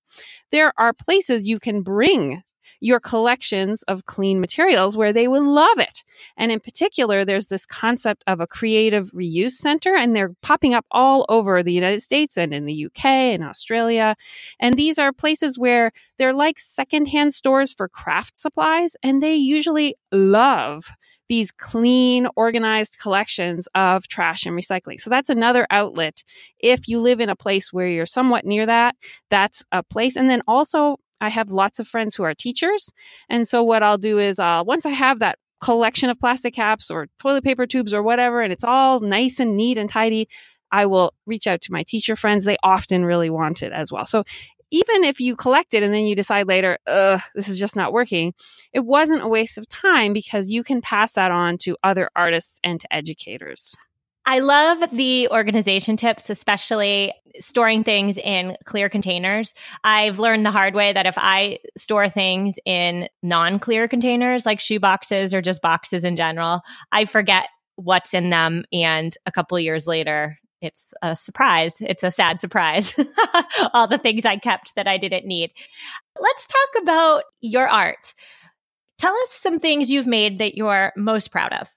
There 0.49 0.71
are 0.77 0.93
places 0.93 1.47
you 1.47 1.59
can 1.59 1.83
bring 1.83 2.41
your 2.79 3.00
collections 3.00 3.83
of 3.83 4.05
clean 4.05 4.39
materials 4.39 4.95
where 4.95 5.12
they 5.12 5.27
will 5.27 5.43
love 5.43 5.77
it. 5.77 6.03
And 6.38 6.51
in 6.51 6.60
particular, 6.60 7.25
there's 7.25 7.48
this 7.48 7.65
concept 7.65 8.24
of 8.27 8.39
a 8.39 8.48
creative 8.48 9.12
reuse 9.12 9.53
center, 9.53 9.95
and 9.95 10.15
they're 10.15 10.33
popping 10.41 10.74
up 10.74 10.86
all 10.91 11.25
over 11.27 11.62
the 11.62 11.74
United 11.74 12.01
States 12.01 12.38
and 12.38 12.53
in 12.53 12.65
the 12.65 12.86
UK 12.86 13.05
and 13.05 13.43
Australia. 13.43 14.15
And 14.60 14.75
these 14.75 14.98
are 14.98 15.12
places 15.12 15.60
where 15.60 15.91
they're 16.17 16.33
like 16.33 16.60
secondhand 16.60 17.33
stores 17.33 17.74
for 17.74 17.89
craft 17.89 18.38
supplies, 18.38 18.95
and 19.03 19.21
they 19.21 19.36
usually 19.36 19.95
love 20.12 20.89
these 21.27 21.51
clean, 21.51 22.27
organized 22.36 22.98
collections 23.01 23.67
of 23.75 24.08
trash 24.08 24.46
and 24.46 24.58
recycling. 24.58 25.00
So 25.00 25.10
that's 25.10 25.29
another 25.29 25.65
outlet. 25.70 26.24
If 26.60 26.88
you 26.88 27.00
live 27.00 27.20
in 27.20 27.29
a 27.29 27.36
place 27.36 27.74
where 27.74 27.88
you're 27.88 28.05
somewhat 28.05 28.46
near 28.46 28.65
that, 28.65 28.96
that's 29.29 29.63
a 29.72 29.84
place. 29.84 30.15
And 30.15 30.29
then 30.29 30.41
also, 30.48 30.98
I 31.22 31.29
have 31.29 31.50
lots 31.50 31.79
of 31.79 31.88
friends 31.88 32.15
who 32.15 32.24
are 32.24 32.34
teachers. 32.34 32.91
And 33.29 33.48
so 33.48 33.63
what 33.63 33.84
I'll 33.84 33.98
do 33.98 34.20
is 34.20 34.39
uh, 34.39 34.63
once 34.65 34.86
I 34.86 34.91
have 34.91 35.20
that 35.20 35.39
collection 35.62 36.10
of 36.10 36.20
plastic 36.20 36.53
caps 36.53 36.91
or 36.91 37.08
toilet 37.20 37.44
paper 37.44 37.65
tubes 37.65 37.94
or 37.94 38.03
whatever, 38.03 38.41
and 38.41 38.51
it's 38.51 38.63
all 38.63 39.00
nice 39.00 39.39
and 39.39 39.55
neat 39.55 39.77
and 39.77 39.89
tidy, 39.89 40.27
I 40.72 40.86
will 40.86 41.13
reach 41.25 41.48
out 41.48 41.62
to 41.62 41.72
my 41.72 41.84
teacher 41.84 42.15
friends. 42.15 42.44
They 42.44 42.58
often 42.62 43.05
really 43.05 43.29
want 43.29 43.63
it 43.63 43.72
as 43.72 43.91
well. 43.91 44.05
So 44.05 44.24
even 44.72 45.03
if 45.03 45.19
you 45.19 45.36
collect 45.36 45.74
it 45.74 45.84
and 45.84 45.93
then 45.93 46.05
you 46.05 46.15
decide 46.15 46.48
later, 46.48 46.77
ugh, 46.88 47.22
this 47.34 47.48
is 47.48 47.60
just 47.60 47.75
not 47.75 47.93
working, 47.93 48.34
it 48.74 48.86
wasn't 48.86 49.24
a 49.24 49.27
waste 49.27 49.57
of 49.57 49.67
time 49.67 50.13
because 50.13 50.50
you 50.50 50.63
can 50.63 50.81
pass 50.81 51.13
that 51.13 51.31
on 51.31 51.57
to 51.60 51.77
other 51.84 52.10
artists 52.15 52.60
and 52.63 52.79
to 52.81 52.93
educators. 52.93 53.75
I 54.27 54.39
love 54.39 54.89
the 54.91 55.29
organization 55.29 55.98
tips, 55.98 56.31
especially 56.31 57.13
storing 57.39 57.84
things 57.84 58.17
in 58.17 58.57
clear 58.65 58.89
containers. 58.89 59.53
I've 59.84 60.17
learned 60.17 60.45
the 60.45 60.51
hard 60.51 60.74
way 60.74 60.93
that 60.93 61.05
if 61.05 61.15
I 61.17 61.60
store 61.77 62.10
things 62.10 62.57
in 62.65 63.07
non 63.22 63.60
clear 63.60 63.88
containers, 63.88 64.45
like 64.45 64.60
shoe 64.60 64.79
boxes 64.79 65.34
or 65.34 65.41
just 65.43 65.62
boxes 65.62 66.03
in 66.03 66.15
general, 66.15 66.62
I 66.91 67.05
forget 67.05 67.50
what's 67.75 68.13
in 68.15 68.31
them. 68.31 68.63
And 68.74 69.15
a 69.27 69.31
couple 69.31 69.60
years 69.60 69.86
later, 69.86 70.39
it's 70.65 70.93
a 71.01 71.15
surprise. 71.15 71.77
It's 71.81 72.03
a 72.03 72.12
sad 72.12 72.39
surprise. 72.39 72.93
All 73.74 73.88
the 73.88 73.98
things 73.98 74.25
I 74.25 74.38
kept 74.38 74.75
that 74.75 74.88
I 74.88 74.98
didn't 74.98 75.25
need. 75.25 75.51
Let's 76.19 76.48
talk 76.48 76.84
about 76.84 77.24
your 77.41 77.67
art. 77.67 78.13
Tell 78.98 79.13
us 79.13 79.31
some 79.31 79.60
things 79.60 79.91
you've 79.91 80.07
made 80.07 80.39
that 80.39 80.55
you're 80.55 80.93
most 80.95 81.31
proud 81.31 81.53
of. 81.53 81.69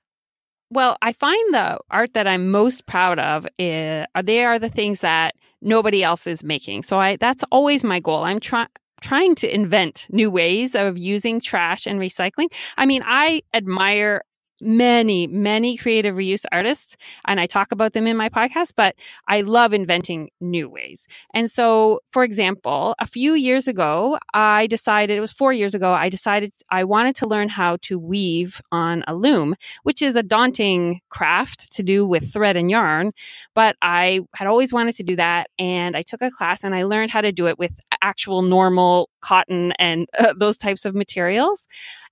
Well, 0.70 0.98
I 1.00 1.12
find 1.12 1.54
the 1.54 1.78
art 1.90 2.12
that 2.14 2.26
I'm 2.26 2.50
most 2.50 2.86
proud 2.86 3.18
of 3.18 3.46
is, 3.58 4.06
they 4.22 4.44
are 4.44 4.58
the 4.58 4.68
things 4.68 5.00
that 5.00 5.34
nobody 5.62 6.02
else 6.02 6.26
is 6.26 6.44
making. 6.44 6.82
So 6.82 6.98
I 6.98 7.16
that's 7.16 7.44
always 7.50 7.84
my 7.84 8.00
goal. 8.00 8.24
I'm 8.24 8.40
trying 8.40 8.68
trying 9.00 9.34
to 9.36 9.52
invent 9.52 10.06
new 10.10 10.30
ways 10.30 10.74
of 10.74 10.98
using 10.98 11.40
trash 11.40 11.86
and 11.86 12.00
recycling. 12.00 12.52
I 12.76 12.86
mean, 12.86 13.02
I 13.06 13.42
admire 13.54 14.22
many, 14.60 15.26
many 15.26 15.76
creative 15.76 16.14
reuse 16.14 16.44
artists, 16.52 16.96
and 17.26 17.40
I 17.40 17.46
talk 17.46 17.72
about 17.72 17.92
them 17.92 18.06
in 18.06 18.16
my 18.16 18.28
podcast, 18.28 18.72
but 18.76 18.94
I 19.26 19.42
love 19.42 19.72
inventing 19.72 20.30
new 20.40 20.68
ways. 20.68 21.06
And 21.34 21.50
so, 21.50 22.00
for 22.12 22.24
example, 22.24 22.94
a 22.98 23.06
few 23.06 23.34
years 23.34 23.68
ago, 23.68 24.18
I 24.34 24.66
decided, 24.66 25.16
it 25.16 25.20
was 25.20 25.32
four 25.32 25.52
years 25.52 25.74
ago, 25.74 25.92
I 25.92 26.08
decided 26.08 26.52
I 26.70 26.84
wanted 26.84 27.16
to 27.16 27.26
learn 27.26 27.48
how 27.48 27.76
to 27.82 27.98
weave 27.98 28.60
on 28.72 29.04
a 29.06 29.14
loom, 29.14 29.54
which 29.82 30.02
is 30.02 30.16
a 30.16 30.22
daunting 30.22 31.00
craft 31.08 31.72
to 31.72 31.82
do 31.82 32.06
with 32.06 32.32
thread 32.32 32.56
and 32.56 32.70
yarn. 32.70 33.12
But 33.54 33.76
I 33.82 34.20
had 34.34 34.46
always 34.46 34.72
wanted 34.72 34.94
to 34.96 35.02
do 35.02 35.16
that. 35.16 35.50
And 35.58 35.96
I 35.96 36.02
took 36.02 36.22
a 36.22 36.30
class 36.30 36.64
and 36.64 36.74
I 36.74 36.84
learned 36.84 37.10
how 37.10 37.20
to 37.20 37.32
do 37.32 37.46
it 37.46 37.58
with 37.58 37.72
actual 38.02 38.42
normal 38.42 39.10
cotton 39.20 39.72
and 39.78 40.08
uh, 40.18 40.34
those 40.36 40.58
types 40.58 40.84
of 40.84 40.94
materials. 40.94 41.68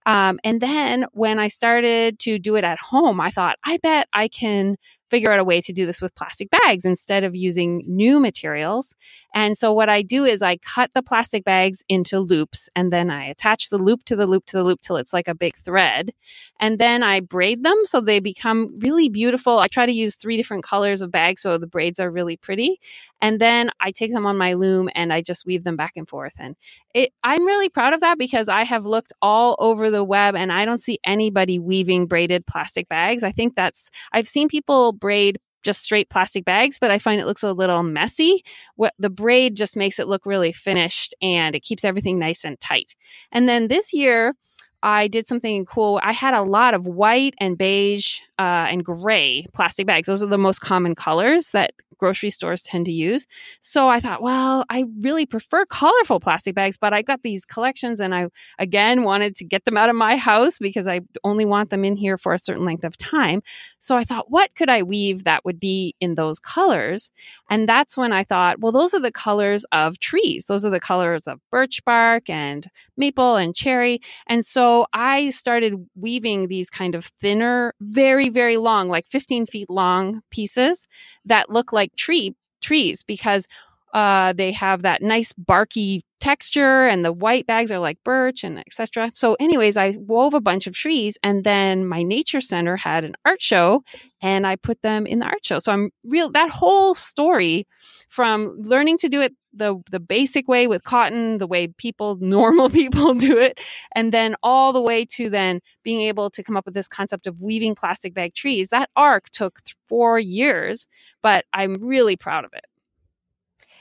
Um, 0.06 0.38
and 0.44 0.60
then 0.60 1.06
when 1.12 1.38
I 1.38 1.48
started 1.48 2.18
to 2.20 2.38
do 2.38 2.54
it 2.54 2.64
at 2.64 2.78
home, 2.78 3.20
I 3.20 3.30
thought, 3.30 3.56
I 3.64 3.78
bet 3.78 4.08
I 4.12 4.28
can 4.28 4.76
figure 5.10 5.30
out 5.30 5.40
a 5.40 5.44
way 5.44 5.60
to 5.60 5.72
do 5.72 5.86
this 5.86 6.00
with 6.00 6.14
plastic 6.14 6.50
bags 6.50 6.84
instead 6.84 7.24
of 7.24 7.34
using 7.34 7.82
new 7.86 8.18
materials. 8.20 8.94
And 9.34 9.56
so 9.56 9.72
what 9.72 9.88
I 9.88 10.02
do 10.02 10.24
is 10.24 10.42
I 10.42 10.56
cut 10.56 10.92
the 10.94 11.02
plastic 11.02 11.44
bags 11.44 11.84
into 11.88 12.18
loops 12.18 12.68
and 12.74 12.92
then 12.92 13.10
I 13.10 13.26
attach 13.26 13.68
the 13.68 13.78
loop 13.78 14.04
to 14.04 14.16
the 14.16 14.26
loop 14.26 14.46
to 14.46 14.56
the 14.56 14.64
loop 14.64 14.80
till 14.80 14.96
it's 14.96 15.12
like 15.12 15.28
a 15.28 15.34
big 15.34 15.56
thread. 15.56 16.12
And 16.58 16.78
then 16.78 17.02
I 17.02 17.20
braid 17.20 17.62
them 17.62 17.80
so 17.84 18.00
they 18.00 18.20
become 18.20 18.78
really 18.80 19.08
beautiful. 19.08 19.58
I 19.58 19.68
try 19.68 19.86
to 19.86 19.92
use 19.92 20.16
three 20.16 20.36
different 20.36 20.64
colors 20.64 21.02
of 21.02 21.10
bags 21.10 21.42
so 21.42 21.58
the 21.58 21.66
braids 21.66 22.00
are 22.00 22.10
really 22.10 22.36
pretty. 22.36 22.80
And 23.20 23.40
then 23.40 23.70
I 23.80 23.92
take 23.92 24.12
them 24.12 24.26
on 24.26 24.36
my 24.36 24.54
loom 24.54 24.88
and 24.94 25.12
I 25.12 25.22
just 25.22 25.46
weave 25.46 25.64
them 25.64 25.76
back 25.76 25.92
and 25.96 26.08
forth. 26.08 26.36
And 26.38 26.56
it, 26.94 27.12
I'm 27.22 27.44
really 27.44 27.68
proud 27.68 27.94
of 27.94 28.00
that 28.00 28.18
because 28.18 28.48
I 28.48 28.64
have 28.64 28.86
looked 28.86 29.12
all 29.22 29.56
over 29.58 29.90
the 29.90 30.04
web 30.04 30.34
and 30.34 30.52
I 30.52 30.64
don't 30.64 30.78
see 30.78 30.98
anybody 31.04 31.58
weaving 31.58 32.06
braided 32.06 32.46
plastic 32.46 32.88
bags. 32.88 33.22
I 33.22 33.32
think 33.32 33.54
that's, 33.54 33.90
I've 34.12 34.28
seen 34.28 34.48
people 34.48 34.92
braid 34.98 35.38
just 35.66 35.82
straight 35.82 36.08
plastic 36.08 36.44
bags, 36.44 36.78
but 36.78 36.90
I 36.90 36.98
find 36.98 37.20
it 37.20 37.26
looks 37.26 37.42
a 37.42 37.52
little 37.52 37.82
messy. 37.82 38.42
What 38.76 38.94
the 38.98 39.10
braid 39.10 39.56
just 39.56 39.76
makes 39.76 39.98
it 39.98 40.06
look 40.06 40.24
really 40.24 40.52
finished 40.52 41.14
and 41.20 41.54
it 41.54 41.60
keeps 41.60 41.84
everything 41.84 42.18
nice 42.18 42.44
and 42.44 42.58
tight. 42.60 42.94
And 43.32 43.48
then 43.48 43.68
this 43.68 43.92
year, 43.92 44.34
I 44.82 45.08
did 45.08 45.26
something 45.26 45.64
cool. 45.64 46.00
I 46.02 46.12
had 46.12 46.34
a 46.34 46.42
lot 46.42 46.74
of 46.74 46.86
white 46.86 47.34
and 47.38 47.56
beige 47.56 48.20
uh, 48.38 48.68
and 48.70 48.84
gray 48.84 49.46
plastic 49.54 49.86
bags. 49.86 50.06
Those 50.06 50.22
are 50.22 50.26
the 50.26 50.38
most 50.38 50.60
common 50.60 50.94
colors 50.94 51.50
that 51.50 51.72
grocery 51.98 52.30
stores 52.30 52.62
tend 52.62 52.86
to 52.86 52.92
use. 52.92 53.26
So 53.60 53.88
I 53.88 54.00
thought, 54.00 54.22
well, 54.22 54.64
I 54.68 54.84
really 55.00 55.26
prefer 55.26 55.64
colorful 55.64 56.20
plastic 56.20 56.54
bags, 56.54 56.76
but 56.76 56.92
I 56.92 57.02
got 57.02 57.22
these 57.22 57.44
collections 57.44 58.00
and 58.00 58.14
I 58.14 58.28
again 58.58 59.02
wanted 59.02 59.34
to 59.36 59.44
get 59.44 59.64
them 59.64 59.76
out 59.76 59.88
of 59.88 59.96
my 59.96 60.16
house 60.16 60.58
because 60.58 60.86
I 60.86 61.00
only 61.24 61.44
want 61.44 61.70
them 61.70 61.84
in 61.84 61.96
here 61.96 62.18
for 62.18 62.34
a 62.34 62.38
certain 62.38 62.64
length 62.64 62.84
of 62.84 62.96
time. 62.96 63.42
So 63.78 63.96
I 63.96 64.04
thought, 64.04 64.30
what 64.30 64.54
could 64.54 64.68
I 64.68 64.82
weave 64.82 65.24
that 65.24 65.44
would 65.44 65.58
be 65.58 65.94
in 66.00 66.14
those 66.14 66.38
colors? 66.38 67.10
And 67.50 67.68
that's 67.68 67.96
when 67.96 68.12
I 68.12 68.24
thought, 68.24 68.60
well, 68.60 68.72
those 68.72 68.94
are 68.94 69.00
the 69.00 69.12
colors 69.12 69.64
of 69.72 69.98
trees. 69.98 70.46
Those 70.46 70.64
are 70.64 70.70
the 70.70 70.80
colors 70.80 71.26
of 71.26 71.40
birch 71.50 71.84
bark 71.84 72.28
and 72.28 72.68
maple 72.96 73.36
and 73.36 73.54
cherry. 73.54 74.00
And 74.26 74.44
so 74.44 74.65
I 74.92 75.30
started 75.30 75.74
weaving 75.94 76.48
these 76.48 76.70
kind 76.70 76.94
of 76.94 77.06
thinner, 77.20 77.74
very 77.80 78.06
very, 78.06 78.28
very 78.28 78.56
long, 78.56 78.88
like 78.88 79.06
15 79.06 79.46
feet 79.46 79.68
long 79.70 80.20
pieces 80.30 80.86
that 81.24 81.50
look 81.50 81.72
like 81.72 81.94
tree 81.96 82.34
trees 82.62 83.02
because 83.02 83.46
uh, 83.94 84.32
they 84.32 84.52
have 84.52 84.82
that 84.82 85.02
nice 85.02 85.32
barky 85.34 86.02
texture 86.26 86.88
and 86.88 87.04
the 87.04 87.12
white 87.12 87.46
bags 87.46 87.70
are 87.70 87.78
like 87.78 88.02
birch 88.02 88.42
and 88.42 88.58
etc. 88.58 89.12
So 89.14 89.36
anyways, 89.38 89.76
I 89.76 89.94
wove 89.96 90.34
a 90.34 90.40
bunch 90.40 90.66
of 90.66 90.74
trees 90.74 91.16
and 91.22 91.44
then 91.44 91.86
my 91.86 92.02
nature 92.02 92.40
center 92.40 92.76
had 92.76 93.04
an 93.04 93.14
art 93.24 93.40
show 93.40 93.84
and 94.20 94.44
I 94.44 94.56
put 94.56 94.82
them 94.82 95.06
in 95.06 95.20
the 95.20 95.26
art 95.26 95.46
show. 95.46 95.60
So 95.60 95.70
I'm 95.70 95.90
real 96.02 96.28
that 96.32 96.50
whole 96.50 96.96
story 96.96 97.68
from 98.08 98.56
learning 98.58 98.98
to 98.98 99.08
do 99.08 99.20
it 99.20 99.34
the 99.52 99.80
the 99.88 100.00
basic 100.00 100.48
way 100.48 100.66
with 100.66 100.82
cotton, 100.82 101.38
the 101.38 101.46
way 101.46 101.68
people 101.68 102.16
normal 102.20 102.70
people 102.70 103.14
do 103.14 103.38
it, 103.38 103.60
and 103.94 104.10
then 104.10 104.34
all 104.42 104.72
the 104.72 104.82
way 104.82 105.04
to 105.04 105.30
then 105.30 105.60
being 105.84 106.00
able 106.00 106.28
to 106.30 106.42
come 106.42 106.56
up 106.56 106.64
with 106.66 106.74
this 106.74 106.88
concept 106.88 107.28
of 107.28 107.40
weaving 107.40 107.76
plastic 107.76 108.14
bag 108.14 108.34
trees. 108.34 108.70
That 108.70 108.90
arc 108.96 109.30
took 109.30 109.60
4 109.88 110.18
years, 110.18 110.88
but 111.22 111.44
I'm 111.52 111.74
really 111.74 112.16
proud 112.16 112.44
of 112.44 112.52
it. 112.52 112.66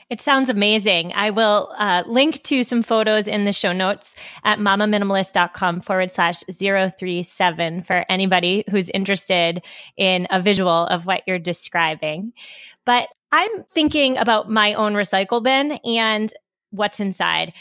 It 0.08 0.20
sounds 0.20 0.48
amazing. 0.48 1.12
I 1.14 1.30
will 1.30 1.74
uh, 1.76 2.04
link 2.06 2.44
to 2.44 2.62
some 2.62 2.84
photos 2.84 3.26
in 3.26 3.44
the 3.44 3.52
show 3.52 3.72
notes 3.72 4.14
at 4.44 4.60
mamaminimalist.com 4.60 5.80
forward 5.80 6.12
slash 6.12 6.44
037 6.44 7.82
for 7.82 8.06
anybody 8.08 8.62
who's 8.70 8.88
interested 8.90 9.64
in 9.96 10.28
a 10.30 10.40
visual 10.40 10.86
of 10.86 11.06
what 11.06 11.22
you're 11.26 11.40
describing. 11.40 12.32
But 12.84 13.08
I'm 13.32 13.64
thinking 13.74 14.16
about 14.16 14.48
my 14.48 14.74
own 14.74 14.94
recycle 14.94 15.42
bin 15.42 15.72
and 15.84 16.32
what's 16.70 17.00
inside. 17.00 17.52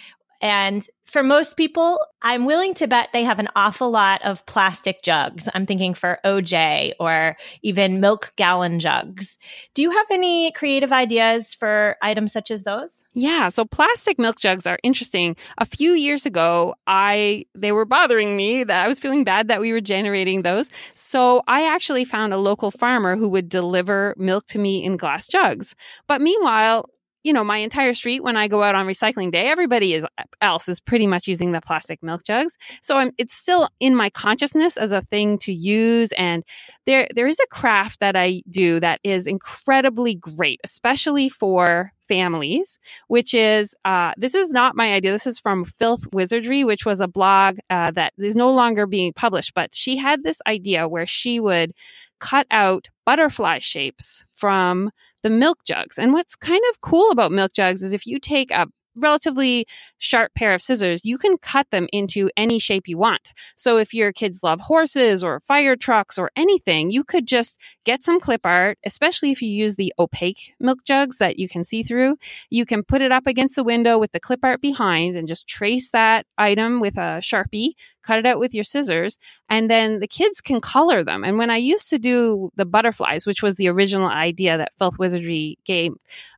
And 0.42 0.88
for 1.06 1.22
most 1.22 1.56
people, 1.56 2.00
I'm 2.24 2.46
willing 2.46 2.74
to 2.76 2.88
bet 2.88 3.10
they 3.14 3.24
have 3.24 3.38
an 3.38 3.48
awful 3.56 3.92
lot 3.92 4.24
of 4.26 4.46
plastic 4.48 5.04
jugs. 5.04 5.48
I'm 5.54 5.66
thinking 5.66 5.94
for 5.94 6.20
OJ 6.26 6.94
or 7.00 7.38
even 7.62 8.00
milk 8.00 8.32
gallon 8.36 8.80
jugs. 8.80 9.38
Do 9.76 9.84
you 9.84 9.92
have 9.92 10.08
any 10.10 10.52
creative 10.54 10.92
ideas 10.92 11.54
for 11.54 11.96
items 12.02 12.34
such 12.34 12.50
as 12.50 12.64
those? 12.64 13.04
Yeah, 13.14 13.50
so 13.50 13.66
plastic 13.66 14.18
milk 14.18 14.40
jugs 14.40 14.66
are 14.66 14.80
interesting. 14.82 15.36
A 15.60 15.66
few 15.66 15.94
years 15.94 16.26
ago, 16.26 16.74
I 16.88 17.46
they 17.54 17.72
were 17.72 17.86
bothering 17.86 18.36
me 18.36 18.64
that 18.64 18.84
I 18.84 18.88
was 18.88 19.00
feeling 19.00 19.24
bad 19.24 19.48
that 19.48 19.62
we 19.62 19.72
were 19.72 19.82
generating 19.82 20.42
those. 20.42 20.70
So 20.96 21.44
I 21.48 21.68
actually 21.68 22.06
found 22.06 22.34
a 22.34 22.38
local 22.38 22.72
farmer 22.72 23.16
who 23.16 23.30
would 23.30 23.48
deliver 23.48 24.16
milk 24.18 24.48
to 24.48 24.60
me 24.60 24.84
in 24.84 24.98
glass 24.98 25.28
jugs. 25.28 25.76
But 26.08 26.20
meanwhile, 26.22 26.90
you 27.26 27.34
know, 27.34 27.44
my 27.44 27.58
entire 27.58 27.96
street 27.96 28.24
when 28.24 28.38
I 28.38 28.48
go 28.48 28.62
out 28.62 28.76
on 28.76 28.86
recycling 28.86 29.32
day, 29.32 29.48
everybody 29.48 29.96
is 29.96 30.06
else 30.42 30.70
is 30.70 30.80
pretty 30.80 31.08
much 31.08 31.28
using 31.28 31.54
the 31.54 31.60
plastic 31.60 32.04
milk 32.04 32.24
jugs. 32.24 32.56
So 32.82 32.98
I'm, 32.98 33.12
it's 33.18 33.34
still 33.34 33.68
in 33.80 33.96
my 33.96 34.12
consciousness 34.12 34.78
as 34.78 34.92
a 34.92 35.02
thing 35.02 35.40
to 35.40 35.52
use. 35.52 36.12
And 36.12 36.44
there, 36.86 37.08
there 37.16 37.26
is 37.26 37.40
a 37.40 37.48
craft 37.48 38.00
that 38.00 38.16
I 38.16 38.44
do 38.48 38.80
that 38.80 39.00
is 39.04 39.26
incredibly 39.26 40.14
great, 40.14 40.62
especially 40.64 41.28
for 41.28 41.92
families, 42.08 42.78
which 43.08 43.34
is 43.34 43.76
uh, 43.86 44.14
this 44.18 44.36
is 44.36 44.52
not 44.52 44.76
my 44.76 44.94
idea. 44.94 45.12
This 45.12 45.26
is 45.26 45.40
from 45.40 45.66
Filth 45.66 46.06
Wizardry, 46.14 46.64
which 46.64 46.86
was 46.86 47.02
a 47.02 47.08
blog 47.08 47.58
uh, 47.72 47.90
that 47.92 48.14
is 48.20 48.36
no 48.36 48.52
longer 48.52 48.86
being 48.86 49.14
published. 49.14 49.56
But 49.56 49.74
she 49.74 49.98
had 49.98 50.22
this 50.22 50.42
idea 50.46 50.88
where 50.88 51.08
she 51.08 51.40
would 51.40 51.74
cut 52.20 52.46
out 52.52 52.88
butterfly 53.06 53.60
shapes 53.60 54.26
from 54.34 54.92
the 55.26 55.30
milk 55.32 55.64
jugs. 55.66 55.98
And 55.98 56.14
what's 56.14 56.36
kind 56.36 56.62
of 56.70 56.82
cool 56.82 57.10
about 57.10 57.32
milk 57.32 57.52
jugs 57.52 57.82
is 57.82 57.94
if 57.94 58.06
you 58.06 58.20
take 58.20 58.52
a 58.52 58.68
relatively 58.96 59.68
sharp 59.98 60.34
pair 60.36 60.54
of 60.54 60.62
scissors, 60.62 61.06
you 61.06 61.18
can 61.18 61.38
cut 61.38 61.70
them 61.72 61.88
into 61.92 62.30
any 62.38 62.60
shape 62.60 62.88
you 62.88 62.98
want. 62.98 63.34
So 63.56 63.78
if 63.78 63.94
your 63.94 64.12
kids 64.12 64.42
love 64.44 64.62
horses 64.62 65.24
or 65.24 65.40
fire 65.42 65.76
trucks 65.76 66.18
or 66.18 66.32
anything, 66.36 66.92
you 66.92 67.04
could 67.04 67.28
just 67.28 67.60
get 67.84 68.04
some 68.04 68.20
clip 68.20 68.42
art, 68.46 68.78
especially 68.86 69.32
if 69.32 69.42
you 69.42 69.50
use 69.50 69.76
the 69.76 69.94
opaque 70.00 70.54
milk 70.60 70.84
jugs 70.84 71.18
that 71.18 71.38
you 71.38 71.48
can 71.48 71.64
see 71.64 71.84
through. 71.84 72.18
You 72.50 72.66
can 72.66 72.84
put 72.84 73.02
it 73.02 73.12
up 73.12 73.28
against 73.28 73.56
the 73.56 73.64
window 73.64 73.98
with 73.98 74.12
the 74.12 74.20
clip 74.20 74.40
art 74.44 74.62
behind 74.62 75.16
and 75.16 75.28
just 75.28 75.48
trace 75.48 75.90
that 75.92 76.26
item 76.38 76.80
with 76.80 76.98
a 76.98 77.20
Sharpie, 77.22 77.72
cut 78.04 78.20
it 78.20 78.26
out 78.26 78.40
with 78.40 78.54
your 78.54 78.64
scissors, 78.64 79.18
and 79.50 79.70
then 79.70 80.00
the 80.00 80.08
kids 80.08 80.42
can 80.42 80.62
color 80.62 81.04
them. 81.04 81.24
And 81.24 81.38
when 81.38 81.50
I 81.50 81.58
used 81.58 81.90
to 81.90 82.00
do 82.00 82.52
the 82.56 82.66
butterflies, 82.66 83.26
which 83.26 83.42
was 83.42 83.56
the 83.56 83.68
original 83.68 84.08
idea 84.08 84.58
that 84.58 84.74
Filth 84.78 84.98
Wizardry 85.00 85.58
gave, 85.66 85.94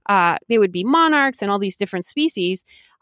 uh, 0.08 0.38
they 0.48 0.58
would 0.58 0.72
be 0.72 0.84
monarchs 0.84 1.42
and 1.42 1.52
all 1.52 1.60
these 1.60 1.76
different 1.76 2.06
species. 2.06 2.47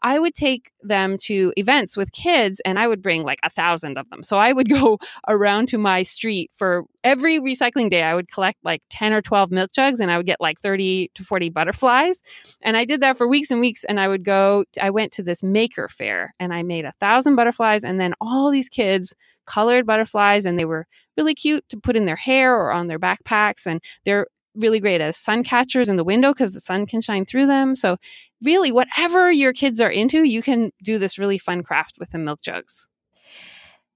I 0.06 0.20
would 0.20 0.36
take 0.36 0.70
them 0.84 1.18
to 1.22 1.52
events 1.58 1.98
with 1.98 2.12
kids 2.12 2.62
and 2.64 2.78
I 2.78 2.88
would 2.88 3.02
bring 3.02 3.24
like 3.24 3.40
a 3.42 3.50
thousand 3.50 3.98
of 3.98 4.08
them. 4.12 4.22
So 4.22 4.38
I 4.38 4.54
would 4.54 4.70
go 4.82 5.00
around 5.28 5.68
to 5.70 5.80
my 5.80 6.04
street 6.04 6.52
for 6.54 6.84
every 7.04 7.40
recycling 7.40 7.90
day. 7.90 8.04
I 8.04 8.14
would 8.14 8.32
collect 8.32 8.60
like 8.64 8.84
10 8.92 9.14
or 9.14 9.24
12 9.24 9.50
milk 9.50 9.72
jugs 9.72 10.00
and 10.00 10.12
I 10.12 10.18
would 10.18 10.28
get 10.28 10.40
like 10.40 10.60
30 10.60 11.10
to 11.16 11.24
40 11.24 11.50
butterflies. 11.50 12.22
And 12.62 12.78
I 12.78 12.86
did 12.86 13.02
that 13.02 13.18
for 13.18 13.28
weeks 13.28 13.50
and 13.50 13.60
weeks. 13.60 13.84
And 13.84 14.00
I 14.00 14.08
would 14.08 14.24
go, 14.24 14.66
I 14.80 14.92
went 14.92 15.12
to 15.14 15.24
this 15.24 15.42
maker 15.42 15.90
fair 15.90 16.36
and 16.40 16.54
I 16.54 16.62
made 16.62 16.86
a 16.86 16.94
thousand 17.00 17.36
butterflies. 17.36 17.84
And 17.84 18.00
then 18.00 18.14
all 18.22 18.52
these 18.52 18.70
kids 18.70 19.16
colored 19.46 19.88
butterflies 19.88 20.46
and 20.46 20.60
they 20.60 20.66
were 20.66 20.86
really 21.18 21.34
cute 21.34 21.68
to 21.70 21.78
put 21.78 21.96
in 21.96 22.06
their 22.06 22.16
hair 22.16 22.56
or 22.56 22.72
on 22.72 22.88
their 22.88 23.00
backpacks. 23.00 23.66
And 23.66 23.82
they're 24.04 24.28
really 24.56 24.80
great 24.80 25.02
as 25.02 25.18
sun 25.18 25.44
catchers 25.44 25.90
in 25.90 25.96
the 25.96 26.04
window 26.04 26.34
because 26.34 26.54
the 26.54 26.60
sun 26.60 26.86
can 26.86 27.02
shine 27.02 27.26
through 27.26 27.48
them. 27.48 27.76
So, 27.76 27.98
really, 28.44 28.72
whatever 28.72 29.32
your 29.32 29.54
kids 29.54 29.82
are 29.82 29.90
into, 29.90 30.24
you 30.24 30.42
can 30.42 30.72
do 30.84 30.98
this 30.98 31.18
really 31.18 31.38
fun 31.38 31.64
craft 31.64 31.96
with 32.00 32.12
the 32.12 32.18
milk 32.18 32.42
jugs. 32.42 32.88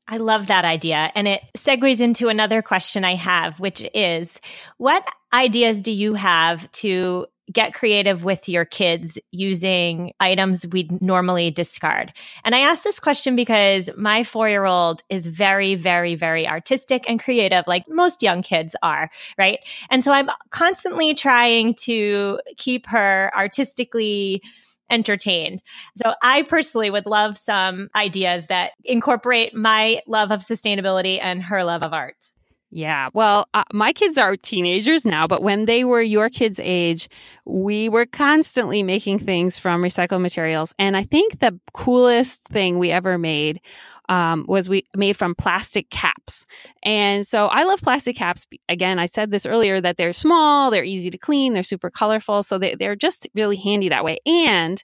I 0.07 0.17
love 0.17 0.47
that 0.47 0.65
idea. 0.65 1.11
And 1.13 1.27
it 1.27 1.43
segues 1.55 2.01
into 2.01 2.29
another 2.29 2.63
question 2.63 3.05
I 3.05 3.13
have, 3.13 3.59
which 3.59 3.87
is 3.93 4.31
what 4.77 5.07
ideas 5.31 5.81
do 5.83 5.91
you 5.91 6.15
have 6.15 6.69
to 6.73 7.27
get 7.51 7.73
creative 7.73 8.23
with 8.23 8.47
your 8.47 8.65
kids 8.65 9.17
using 9.31 10.13
items 10.19 10.67
we'd 10.67 11.01
normally 11.01 11.51
discard? 11.51 12.13
And 12.43 12.55
I 12.55 12.59
ask 12.59 12.83
this 12.83 12.99
question 12.99 13.35
because 13.35 13.89
my 13.97 14.23
four 14.23 14.49
year 14.49 14.65
old 14.65 15.03
is 15.09 15.27
very, 15.27 15.75
very, 15.75 16.15
very 16.15 16.47
artistic 16.47 17.03
and 17.07 17.21
creative, 17.21 17.65
like 17.67 17.83
most 17.89 18.21
young 18.21 18.41
kids 18.41 18.75
are, 18.83 19.09
right? 19.37 19.59
And 19.89 20.03
so 20.03 20.11
I'm 20.11 20.29
constantly 20.51 21.13
trying 21.13 21.75
to 21.75 22.39
keep 22.57 22.87
her 22.87 23.31
artistically 23.35 24.41
entertained. 24.89 25.61
So 26.03 26.13
I 26.21 26.43
personally 26.43 26.89
would 26.89 27.05
love 27.05 27.37
some 27.37 27.89
ideas 27.95 28.47
that 28.47 28.71
incorporate 28.83 29.53
my 29.53 30.01
love 30.07 30.31
of 30.31 30.41
sustainability 30.41 31.19
and 31.21 31.43
her 31.43 31.63
love 31.63 31.83
of 31.83 31.93
art. 31.93 32.29
Yeah. 32.71 33.09
Well, 33.13 33.47
uh, 33.55 33.63
my 33.73 33.93
kids 33.93 34.17
are 34.19 34.37
teenagers 34.37 35.03
now, 35.03 35.25
but 35.27 35.41
when 35.41 35.65
they 35.65 35.83
were 35.83 36.01
your 36.01 36.29
kids' 36.29 36.59
age, 36.61 37.09
we 37.45 37.89
were 37.89 38.05
constantly 38.05 38.83
making 38.83 39.19
things 39.19 39.57
from 39.57 39.81
recycled 39.81 40.21
materials. 40.21 40.75
And 40.77 40.95
I 40.95 41.03
think 41.03 41.39
the 41.39 41.59
coolest 41.73 42.43
thing 42.43 42.77
we 42.77 42.91
ever 42.91 43.17
made 43.17 43.59
um, 44.07 44.45
was 44.47 44.69
we 44.69 44.85
made 44.95 45.17
from 45.17 45.33
plastic 45.33 45.89
caps. 45.89 46.45
And 46.83 47.25
so 47.25 47.47
I 47.47 47.63
love 47.63 47.81
plastic 47.81 48.15
caps. 48.15 48.45
Again, 48.67 48.99
I 48.99 49.07
said 49.07 49.31
this 49.31 49.47
earlier 49.47 49.81
that 49.81 49.97
they're 49.97 50.13
small, 50.13 50.69
they're 50.69 50.83
easy 50.83 51.09
to 51.09 51.17
clean, 51.17 51.53
they're 51.53 51.63
super 51.63 51.89
colorful. 51.89 52.43
So 52.43 52.59
they, 52.59 52.75
they're 52.75 52.95
just 52.95 53.27
really 53.33 53.55
handy 53.55 53.89
that 53.89 54.03
way. 54.03 54.17
And 54.27 54.83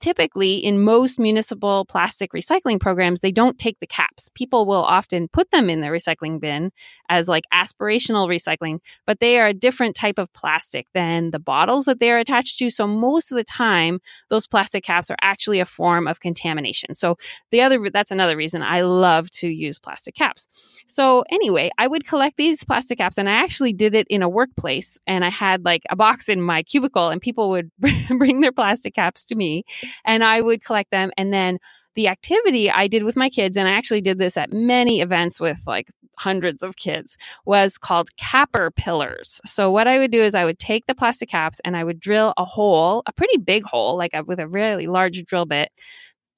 typically 0.00 0.54
in 0.54 0.82
most 0.82 1.18
municipal 1.18 1.84
plastic 1.86 2.32
recycling 2.32 2.78
programs 2.80 3.20
they 3.20 3.32
don't 3.32 3.58
take 3.58 3.78
the 3.80 3.86
caps 3.86 4.28
people 4.34 4.66
will 4.66 4.82
often 4.82 5.28
put 5.28 5.50
them 5.50 5.70
in 5.70 5.80
the 5.80 5.86
recycling 5.86 6.40
bin 6.40 6.70
as 7.14 7.28
like 7.28 7.44
aspirational 7.52 8.28
recycling 8.28 8.78
but 9.06 9.20
they 9.20 9.38
are 9.38 9.46
a 9.46 9.54
different 9.54 9.94
type 9.94 10.18
of 10.18 10.32
plastic 10.32 10.86
than 10.94 11.30
the 11.30 11.38
bottles 11.38 11.84
that 11.84 12.00
they're 12.00 12.18
attached 12.18 12.58
to 12.58 12.70
so 12.70 12.86
most 12.86 13.30
of 13.30 13.36
the 13.36 13.44
time 13.44 14.00
those 14.28 14.46
plastic 14.46 14.84
caps 14.84 15.10
are 15.10 15.16
actually 15.22 15.60
a 15.60 15.66
form 15.66 16.06
of 16.06 16.20
contamination 16.20 16.94
so 16.94 17.16
the 17.50 17.60
other 17.60 17.90
that's 17.90 18.10
another 18.10 18.36
reason 18.36 18.62
i 18.62 18.80
love 18.80 19.30
to 19.30 19.48
use 19.48 19.78
plastic 19.78 20.14
caps 20.14 20.48
so 20.86 21.24
anyway 21.30 21.70
i 21.78 21.86
would 21.86 22.06
collect 22.06 22.36
these 22.36 22.64
plastic 22.64 22.98
caps 22.98 23.18
and 23.18 23.28
i 23.28 23.32
actually 23.32 23.72
did 23.72 23.94
it 23.94 24.06
in 24.08 24.22
a 24.22 24.28
workplace 24.28 24.98
and 25.06 25.24
i 25.24 25.30
had 25.30 25.64
like 25.64 25.82
a 25.90 25.96
box 25.96 26.28
in 26.28 26.40
my 26.40 26.62
cubicle 26.62 27.10
and 27.10 27.20
people 27.20 27.50
would 27.50 27.70
bring 28.18 28.40
their 28.40 28.52
plastic 28.52 28.94
caps 28.94 29.24
to 29.24 29.34
me 29.34 29.64
and 30.04 30.24
I 30.24 30.40
would 30.40 30.64
collect 30.64 30.90
them. 30.90 31.10
And 31.16 31.32
then 31.32 31.58
the 31.94 32.08
activity 32.08 32.70
I 32.70 32.86
did 32.86 33.04
with 33.04 33.16
my 33.16 33.28
kids, 33.28 33.56
and 33.56 33.68
I 33.68 33.72
actually 33.72 34.00
did 34.00 34.18
this 34.18 34.36
at 34.36 34.52
many 34.52 35.00
events 35.00 35.40
with 35.40 35.60
like 35.66 35.88
hundreds 36.16 36.62
of 36.62 36.76
kids, 36.76 37.16
was 37.44 37.78
called 37.78 38.16
capper 38.16 38.70
pillars. 38.70 39.40
So 39.44 39.70
what 39.70 39.88
I 39.88 39.98
would 39.98 40.10
do 40.10 40.22
is 40.22 40.34
I 40.34 40.44
would 40.44 40.58
take 40.58 40.86
the 40.86 40.94
plastic 40.94 41.28
caps 41.28 41.60
and 41.64 41.76
I 41.76 41.84
would 41.84 42.00
drill 42.00 42.34
a 42.36 42.44
hole, 42.44 43.02
a 43.06 43.12
pretty 43.12 43.38
big 43.38 43.64
hole, 43.64 43.96
like 43.96 44.12
a, 44.14 44.22
with 44.22 44.38
a 44.38 44.48
really 44.48 44.86
large 44.86 45.24
drill 45.24 45.44
bit 45.46 45.70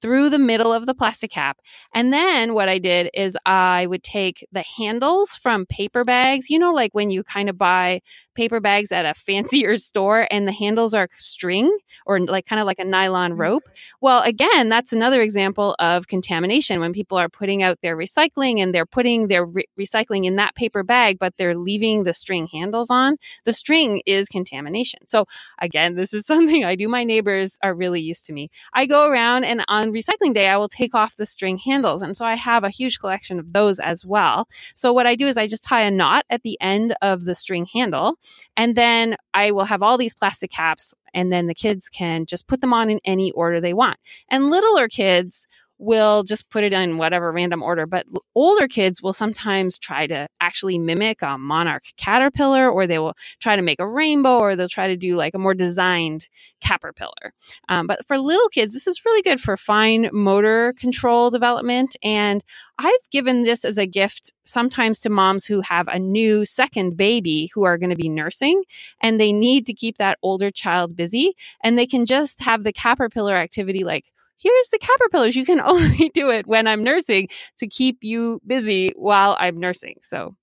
through 0.01 0.29
the 0.29 0.39
middle 0.39 0.71
of 0.71 0.85
the 0.85 0.93
plastic 0.93 1.31
cap. 1.31 1.57
And 1.93 2.13
then 2.13 2.53
what 2.53 2.69
I 2.69 2.77
did 2.77 3.09
is 3.13 3.37
I 3.45 3.87
would 3.87 4.03
take 4.03 4.45
the 4.51 4.63
handles 4.77 5.35
from 5.35 5.65
paper 5.65 6.03
bags, 6.03 6.49
you 6.49 6.59
know, 6.59 6.71
like 6.71 6.93
when 6.93 7.09
you 7.09 7.23
kind 7.23 7.49
of 7.49 7.57
buy 7.57 8.01
paper 8.37 8.59
bags 8.61 8.91
at 8.91 9.05
a 9.05 9.13
fancier 9.13 9.75
store 9.89 10.27
and 10.31 10.47
the 10.47 10.51
handles 10.53 10.93
are 10.93 11.09
string 11.17 11.75
or 12.05 12.19
like 12.21 12.45
kind 12.45 12.61
of 12.61 12.67
like 12.67 12.79
a 12.79 12.85
nylon 12.85 13.31
mm-hmm. 13.31 13.41
rope. 13.41 13.63
Well, 13.99 14.21
again, 14.21 14.69
that's 14.69 14.93
another 14.93 15.21
example 15.21 15.75
of 15.79 16.07
contamination 16.07 16.79
when 16.79 16.93
people 16.93 17.17
are 17.17 17.27
putting 17.27 17.63
out 17.63 17.79
their 17.81 17.97
recycling 17.97 18.59
and 18.59 18.73
they're 18.73 18.85
putting 18.85 19.27
their 19.27 19.43
re- 19.43 19.65
recycling 19.77 20.25
in 20.25 20.35
that 20.35 20.55
paper 20.55 20.83
bag, 20.83 21.17
but 21.19 21.35
they're 21.37 21.57
leaving 21.57 22.03
the 22.03 22.13
string 22.13 22.47
handles 22.47 22.89
on. 22.91 23.17
The 23.43 23.53
string 23.53 24.01
is 24.05 24.29
contamination. 24.29 25.07
So, 25.07 25.25
again, 25.59 25.95
this 25.95 26.13
is 26.13 26.25
something 26.33 26.63
I 26.63 26.75
do. 26.75 26.87
My 26.87 27.03
neighbors 27.03 27.57
are 27.63 27.73
really 27.73 28.01
used 28.01 28.25
to 28.27 28.33
me. 28.33 28.49
I 28.73 28.85
go 28.85 29.09
around 29.09 29.43
and 29.43 29.65
on 29.67 29.91
recycling 29.91 30.33
day, 30.33 30.47
I 30.47 30.57
will 30.57 30.69
take 30.69 30.93
off 30.93 31.15
the 31.15 31.25
string 31.25 31.57
handles. 31.57 32.03
And 32.03 32.15
so 32.15 32.23
I 32.25 32.35
have 32.35 32.63
a 32.63 32.69
huge 32.69 32.99
collection 32.99 33.39
of 33.39 33.51
those 33.51 33.79
as 33.79 34.05
well. 34.05 34.47
So, 34.75 34.93
what 34.93 35.07
I 35.07 35.15
do 35.15 35.27
is 35.27 35.37
I 35.37 35.47
just 35.47 35.63
tie 35.63 35.81
a 35.81 35.91
knot 35.91 36.25
at 36.29 36.43
the 36.43 36.57
end 36.61 36.95
of 37.01 37.25
the 37.25 37.33
string 37.33 37.65
handle 37.73 38.19
and 38.55 38.75
then 38.75 39.15
I 39.33 39.51
will 39.51 39.65
have 39.65 39.81
all 39.81 39.97
these 39.97 40.13
plastic 40.13 40.51
caps, 40.51 40.93
and 41.13 41.31
then 41.31 41.47
the 41.47 41.55
kids 41.55 41.89
can 41.89 42.25
just 42.25 42.47
put 42.47 42.61
them 42.61 42.73
on 42.73 42.89
in 42.89 42.99
any 43.05 43.31
order 43.31 43.59
they 43.61 43.73
want. 43.73 43.97
And 44.29 44.49
littler 44.49 44.87
kids 44.87 45.47
will 45.79 46.23
just 46.23 46.49
put 46.49 46.63
it 46.63 46.73
in 46.73 46.97
whatever 46.97 47.31
random 47.31 47.61
order. 47.61 47.85
But 47.85 48.05
older 48.35 48.67
kids 48.67 49.01
will 49.01 49.13
sometimes 49.13 49.77
try 49.77 50.07
to 50.07 50.27
actually 50.39 50.77
mimic 50.77 51.21
a 51.21 51.37
monarch 51.37 51.85
caterpillar, 51.97 52.69
or 52.69 52.87
they 52.87 52.99
will 52.99 53.15
try 53.39 53.55
to 53.55 53.61
make 53.61 53.79
a 53.79 53.87
rainbow, 53.87 54.39
or 54.39 54.55
they'll 54.55 54.67
try 54.67 54.87
to 54.87 54.97
do 54.97 55.15
like 55.15 55.33
a 55.33 55.39
more 55.39 55.53
designed 55.53 56.27
caterpillar. 56.61 57.33
Um, 57.69 57.87
but 57.87 58.05
for 58.07 58.17
little 58.17 58.49
kids, 58.49 58.73
this 58.73 58.87
is 58.87 59.05
really 59.05 59.21
good 59.21 59.39
for 59.39 59.57
fine 59.57 60.09
motor 60.11 60.73
control 60.77 61.29
development. 61.29 61.95
And 62.03 62.43
I've 62.79 63.09
given 63.11 63.43
this 63.43 63.65
as 63.65 63.77
a 63.77 63.87
gift 63.87 64.33
sometimes 64.45 64.99
to 65.01 65.09
moms 65.09 65.45
who 65.45 65.61
have 65.61 65.87
a 65.87 65.99
new 65.99 66.45
second 66.45 66.97
baby 66.97 67.51
who 67.53 67.63
are 67.63 67.77
going 67.77 67.89
to 67.89 67.95
be 67.95 68.09
nursing 68.09 68.63
and 69.01 69.19
they 69.19 69.33
need 69.33 69.65
to 69.65 69.73
keep 69.73 69.97
that 69.97 70.17
older 70.21 70.51
child 70.51 70.95
busy. 70.95 71.35
And 71.63 71.77
they 71.77 71.87
can 71.87 72.05
just 72.05 72.41
have 72.41 72.63
the 72.63 72.73
caterpillar 72.73 73.35
activity 73.35 73.83
like 73.83 74.11
here's 74.37 74.69
the 74.69 74.79
caterpillars. 74.79 75.35
You 75.35 75.45
can 75.45 75.59
only 75.65 76.09
do 76.09 76.29
it 76.29 76.47
when 76.47 76.67
I'm 76.67 76.83
nursing 76.83 77.29
to 77.57 77.67
keep 77.67 77.99
you 78.01 78.41
busy 78.45 78.93
while 78.95 79.35
I'm 79.39 79.59
nursing. 79.59 79.95
So 80.01 80.35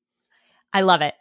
I 0.72 0.80
love 0.80 1.02
it. 1.02 1.14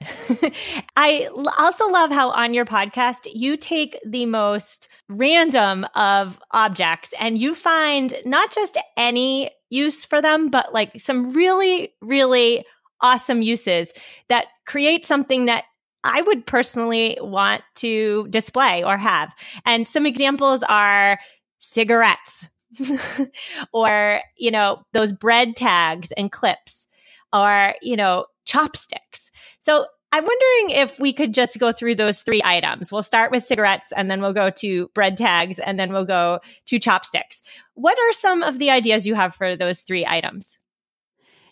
I 0.97 1.29
also 1.59 1.87
love 1.87 2.09
how 2.09 2.31
on 2.31 2.55
your 2.55 2.65
podcast, 2.65 3.27
you 3.31 3.55
take 3.55 3.99
the 4.03 4.25
most 4.25 4.87
random 5.09 5.85
of 5.93 6.39
objects 6.51 7.13
and 7.19 7.37
you 7.37 7.53
find 7.53 8.15
not 8.25 8.51
just 8.51 8.79
any 8.97 9.51
use 9.69 10.05
for 10.05 10.23
them, 10.23 10.49
but 10.49 10.73
like 10.73 10.99
some 10.99 11.33
really, 11.33 11.93
really 12.01 12.65
awesome 13.01 13.43
uses 13.43 13.93
that 14.27 14.47
create 14.65 15.05
something 15.05 15.45
that 15.45 15.65
I 16.03 16.23
would 16.23 16.47
personally 16.47 17.17
want 17.21 17.61
to 17.75 18.27
display 18.29 18.83
or 18.83 18.97
have. 18.97 19.35
And 19.65 19.87
some 19.87 20.07
examples 20.07 20.63
are 20.63 21.19
cigarettes, 21.59 22.49
or, 23.73 24.21
you 24.37 24.51
know, 24.51 24.83
those 24.93 25.13
bread 25.13 25.55
tags 25.55 26.11
and 26.13 26.31
clips 26.31 26.87
or, 27.31 27.75
you 27.81 27.95
know, 27.95 28.25
chopsticks. 28.45 29.31
So 29.59 29.87
I'm 30.11 30.23
wondering 30.23 30.79
if 30.81 30.99
we 30.99 31.11
could 31.11 31.33
just 31.33 31.57
go 31.57 31.71
through 31.71 31.95
those 31.95 32.21
three 32.21 32.41
items. 32.45 32.91
We'll 32.91 33.01
start 33.01 33.31
with 33.31 33.43
cigarettes 33.43 33.91
and 33.95 34.11
then 34.11 34.21
we'll 34.21 34.33
go 34.33 34.51
to 34.51 34.87
bread 34.93 35.17
tags 35.17 35.57
and 35.57 35.79
then 35.79 35.91
we'll 35.91 36.05
go 36.05 36.39
to 36.67 36.77
chopsticks. 36.77 37.41
What 37.73 37.97
are 37.97 38.13
some 38.13 38.43
of 38.43 38.59
the 38.59 38.69
ideas 38.69 39.07
you 39.07 39.15
have 39.15 39.33
for 39.33 39.55
those 39.55 39.81
three 39.81 40.05
items? 40.05 40.55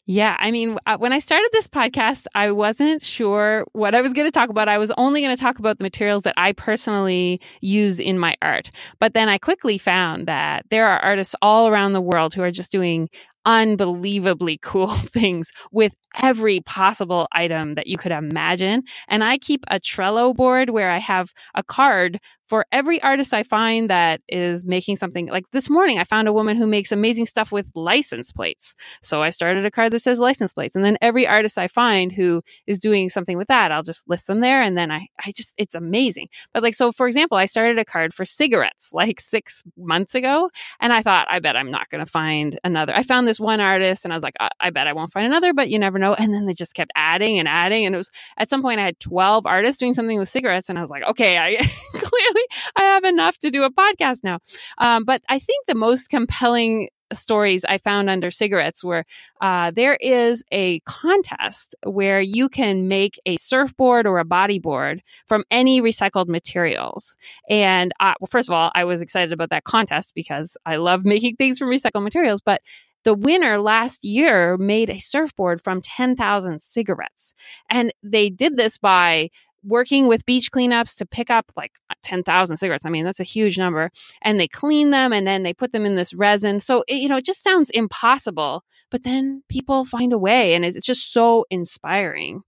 Yeah, 0.07 0.35
I 0.39 0.49
mean, 0.49 0.77
uh, 0.87 0.97
when 0.97 1.13
I 1.13 1.19
started 1.19 1.49
this 1.53 1.67
podcast, 1.67 2.25
I 2.33 2.51
wasn't 2.51 3.03
sure 3.03 3.65
what 3.73 3.93
I 3.93 4.01
was 4.01 4.13
going 4.13 4.27
to 4.27 4.31
talk 4.31 4.49
about. 4.49 4.67
I 4.67 4.79
was 4.79 4.91
only 4.97 5.21
going 5.21 5.35
to 5.35 5.41
talk 5.41 5.59
about 5.59 5.77
the 5.77 5.83
materials 5.83 6.23
that 6.23 6.33
I 6.37 6.53
personally 6.53 7.39
use 7.61 7.99
in 7.99 8.17
my 8.17 8.35
art. 8.41 8.71
But 8.99 9.13
then 9.13 9.29
I 9.29 9.37
quickly 9.37 9.77
found 9.77 10.27
that 10.27 10.65
there 10.69 10.87
are 10.87 10.99
artists 10.99 11.35
all 11.41 11.67
around 11.67 11.93
the 11.93 12.01
world 12.01 12.33
who 12.33 12.41
are 12.41 12.51
just 12.51 12.71
doing 12.71 13.09
unbelievably 13.45 14.57
cool 14.61 14.89
things 14.89 15.51
with 15.71 15.93
every 16.21 16.61
possible 16.61 17.27
item 17.31 17.75
that 17.75 17.87
you 17.87 17.97
could 17.97 18.11
imagine. 18.11 18.83
And 19.07 19.23
I 19.23 19.37
keep 19.37 19.63
a 19.69 19.79
Trello 19.79 20.35
board 20.35 20.71
where 20.71 20.89
I 20.91 20.97
have 20.99 21.31
a 21.55 21.63
card 21.63 22.19
for 22.51 22.65
every 22.73 23.01
artist 23.01 23.33
I 23.33 23.43
find 23.43 23.89
that 23.89 24.19
is 24.27 24.65
making 24.65 24.97
something 24.97 25.27
like 25.27 25.49
this 25.51 25.69
morning, 25.69 25.99
I 25.99 26.03
found 26.03 26.27
a 26.27 26.33
woman 26.33 26.57
who 26.57 26.67
makes 26.67 26.91
amazing 26.91 27.25
stuff 27.25 27.49
with 27.49 27.71
license 27.75 28.33
plates. 28.33 28.75
So 29.01 29.23
I 29.23 29.29
started 29.29 29.65
a 29.65 29.71
card 29.71 29.93
that 29.93 29.99
says 29.99 30.19
license 30.19 30.51
plates. 30.51 30.75
And 30.75 30.83
then 30.83 30.97
every 31.01 31.25
artist 31.25 31.57
I 31.57 31.69
find 31.69 32.11
who 32.11 32.41
is 32.67 32.77
doing 32.77 33.07
something 33.07 33.37
with 33.37 33.47
that, 33.47 33.71
I'll 33.71 33.83
just 33.83 34.09
list 34.09 34.27
them 34.27 34.39
there. 34.39 34.61
And 34.61 34.77
then 34.77 34.91
I, 34.91 35.07
I 35.25 35.31
just, 35.31 35.53
it's 35.57 35.75
amazing. 35.75 36.27
But 36.53 36.61
like, 36.61 36.75
so 36.75 36.91
for 36.91 37.07
example, 37.07 37.37
I 37.37 37.45
started 37.45 37.79
a 37.79 37.85
card 37.85 38.13
for 38.13 38.25
cigarettes 38.25 38.89
like 38.93 39.21
six 39.21 39.63
months 39.77 40.13
ago. 40.13 40.49
And 40.81 40.91
I 40.91 41.03
thought, 41.03 41.27
I 41.29 41.39
bet 41.39 41.55
I'm 41.55 41.71
not 41.71 41.89
going 41.89 42.03
to 42.03 42.11
find 42.11 42.59
another. 42.65 42.93
I 42.93 43.03
found 43.03 43.29
this 43.29 43.39
one 43.39 43.61
artist 43.61 44.03
and 44.03 44.13
I 44.13 44.17
was 44.17 44.23
like, 44.23 44.35
I, 44.41 44.49
I 44.59 44.69
bet 44.71 44.87
I 44.87 44.93
won't 44.93 45.13
find 45.13 45.25
another, 45.25 45.53
but 45.53 45.69
you 45.69 45.79
never 45.79 45.97
know. 45.97 46.15
And 46.15 46.33
then 46.33 46.47
they 46.47 46.53
just 46.53 46.75
kept 46.75 46.91
adding 46.97 47.39
and 47.39 47.47
adding. 47.47 47.85
And 47.85 47.95
it 47.95 47.97
was 47.97 48.11
at 48.37 48.49
some 48.49 48.61
point 48.61 48.81
I 48.81 48.83
had 48.83 48.99
12 48.99 49.45
artists 49.45 49.79
doing 49.79 49.93
something 49.93 50.19
with 50.19 50.27
cigarettes. 50.27 50.67
And 50.67 50.77
I 50.77 50.81
was 50.81 50.89
like, 50.89 51.03
okay, 51.03 51.37
I 51.37 51.55
clearly 51.93 52.40
I 52.75 52.83
have 52.83 53.03
enough 53.03 53.37
to 53.39 53.51
do 53.51 53.63
a 53.63 53.71
podcast 53.71 54.23
now. 54.23 54.39
Um, 54.77 55.03
but 55.03 55.21
I 55.29 55.39
think 55.39 55.67
the 55.67 55.75
most 55.75 56.09
compelling 56.09 56.89
stories 57.13 57.65
I 57.65 57.77
found 57.77 58.09
under 58.09 58.31
cigarettes 58.31 58.83
were 58.83 59.05
uh, 59.41 59.71
there 59.71 59.97
is 59.99 60.43
a 60.51 60.79
contest 60.81 61.75
where 61.85 62.21
you 62.21 62.49
can 62.49 62.87
make 62.87 63.19
a 63.25 63.37
surfboard 63.37 64.07
or 64.07 64.19
a 64.19 64.25
bodyboard 64.25 64.99
from 65.27 65.43
any 65.51 65.81
recycled 65.81 66.27
materials. 66.27 67.15
And 67.49 67.91
uh, 67.99 68.13
well, 68.19 68.27
first 68.29 68.49
of 68.49 68.53
all, 68.53 68.71
I 68.75 68.85
was 68.85 69.01
excited 69.01 69.33
about 69.33 69.49
that 69.49 69.63
contest 69.63 70.13
because 70.15 70.57
I 70.65 70.77
love 70.77 71.05
making 71.05 71.35
things 71.35 71.59
from 71.59 71.69
recycled 71.69 72.03
materials. 72.03 72.41
But 72.41 72.61
the 73.03 73.13
winner 73.15 73.57
last 73.57 74.03
year 74.03 74.57
made 74.57 74.89
a 74.89 74.99
surfboard 74.99 75.63
from 75.63 75.81
10,000 75.81 76.61
cigarettes. 76.61 77.33
And 77.69 77.91
they 78.03 78.29
did 78.29 78.57
this 78.57 78.77
by 78.77 79.29
working 79.63 80.07
with 80.07 80.25
beach 80.25 80.51
cleanups 80.51 80.97
to 80.97 81.05
pick 81.05 81.29
up 81.29 81.51
like 81.55 81.71
10,000 82.03 82.57
cigarettes. 82.57 82.85
I 82.85 82.89
mean, 82.89 83.05
that's 83.05 83.19
a 83.19 83.25
huge 83.25 83.57
number. 83.57 83.91
And 84.21 84.39
they 84.39 84.47
clean 84.47 84.89
them 84.89 85.13
and 85.13 85.25
then 85.27 85.43
they 85.43 85.53
put 85.53 85.71
them 85.71 85.85
in 85.85 85.95
this 85.95 86.13
resin. 86.13 86.59
So, 86.59 86.83
it, 86.87 86.95
you 86.95 87.07
know, 87.07 87.17
it 87.17 87.25
just 87.25 87.43
sounds 87.43 87.69
impossible, 87.71 88.63
but 88.89 89.03
then 89.03 89.43
people 89.49 89.85
find 89.85 90.13
a 90.13 90.17
way 90.17 90.53
and 90.53 90.65
it's 90.65 90.85
just 90.85 91.13
so 91.13 91.45
inspiring. 91.49 92.41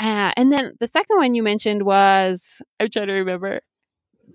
Uh, 0.00 0.32
and 0.36 0.50
then 0.50 0.72
the 0.80 0.86
second 0.86 1.18
one 1.18 1.34
you 1.34 1.42
mentioned 1.42 1.82
was, 1.82 2.62
I'm 2.80 2.88
trying 2.88 3.08
to 3.08 3.12
remember 3.12 3.60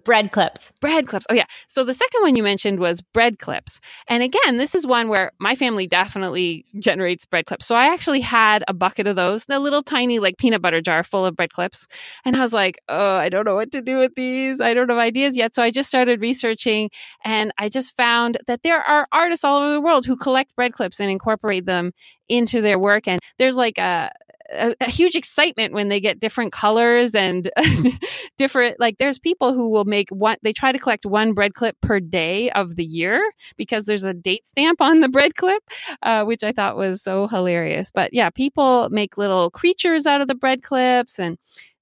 bread 0.03 0.31
clips. 0.31 0.71
Bread 0.81 1.07
clips. 1.07 1.25
Oh, 1.29 1.33
yeah. 1.33 1.45
So 1.67 1.83
the 1.83 1.93
second 1.93 2.21
one 2.21 2.35
you 2.35 2.43
mentioned 2.43 2.79
was 2.79 3.01
bread 3.01 3.39
clips. 3.39 3.79
And 4.07 4.23
again, 4.23 4.57
this 4.57 4.75
is 4.75 4.85
one 4.85 5.07
where 5.07 5.31
my 5.39 5.55
family 5.55 5.87
definitely 5.87 6.65
generates 6.79 7.25
bread 7.25 7.45
clips. 7.45 7.65
So 7.65 7.75
I 7.75 7.91
actually 7.93 8.21
had 8.21 8.63
a 8.67 8.73
bucket 8.73 9.07
of 9.07 9.15
those, 9.15 9.45
a 9.49 9.59
little 9.59 9.83
tiny 9.83 10.19
like 10.19 10.37
peanut 10.37 10.61
butter 10.61 10.81
jar 10.81 11.03
full 11.03 11.25
of 11.25 11.35
bread 11.35 11.53
clips. 11.53 11.87
And 12.25 12.35
I 12.35 12.41
was 12.41 12.53
like, 12.53 12.79
oh, 12.89 13.15
I 13.15 13.29
don't 13.29 13.45
know 13.45 13.55
what 13.55 13.71
to 13.71 13.81
do 13.81 13.97
with 13.97 14.15
these. 14.15 14.61
I 14.61 14.73
don't 14.73 14.89
have 14.89 14.97
ideas 14.97 15.37
yet. 15.37 15.55
So 15.55 15.63
I 15.63 15.71
just 15.71 15.89
started 15.89 16.21
researching 16.21 16.89
and 17.23 17.51
I 17.57 17.69
just 17.69 17.95
found 17.95 18.37
that 18.47 18.63
there 18.63 18.81
are 18.81 19.07
artists 19.11 19.43
all 19.43 19.61
over 19.61 19.73
the 19.73 19.81
world 19.81 20.05
who 20.05 20.15
collect 20.17 20.55
bread 20.55 20.73
clips 20.73 20.99
and 20.99 21.09
incorporate 21.09 21.65
them 21.65 21.91
into 22.27 22.61
their 22.61 22.79
work. 22.79 23.07
And 23.07 23.19
there's 23.37 23.57
like 23.57 23.77
a, 23.77 24.11
a, 24.51 24.75
a, 24.81 24.89
huge 24.89 25.15
excitement 25.15 25.73
when 25.73 25.89
they 25.89 25.99
get 25.99 26.19
different 26.19 26.51
colors 26.51 27.15
and 27.15 27.49
different 28.37 28.79
like 28.79 28.97
there's 28.97 29.19
people 29.19 29.53
who 29.53 29.69
will 29.69 29.85
make 29.85 30.09
one 30.09 30.37
they 30.43 30.53
try 30.53 30.71
to 30.71 30.79
collect 30.79 31.05
one 31.05 31.33
bread 31.33 31.53
clip 31.53 31.75
per 31.81 31.99
day 31.99 32.49
of 32.51 32.75
the 32.75 32.85
year 32.85 33.21
because 33.57 33.85
there's 33.85 34.03
a 34.03 34.13
date 34.13 34.45
stamp 34.45 34.81
on 34.81 34.99
the 34.99 35.09
bread 35.09 35.35
clip 35.35 35.63
uh, 36.03 36.23
which 36.23 36.43
i 36.43 36.51
thought 36.51 36.77
was 36.77 37.01
so 37.01 37.27
hilarious. 37.27 37.91
But 37.91 38.13
yeah 38.13 38.29
people 38.29 38.89
make 38.89 39.17
little 39.17 39.49
creatures 39.49 40.05
out 40.05 40.21
of 40.21 40.27
the 40.27 40.35
bread 40.35 40.61
clips 40.61 41.19
and 41.19 41.37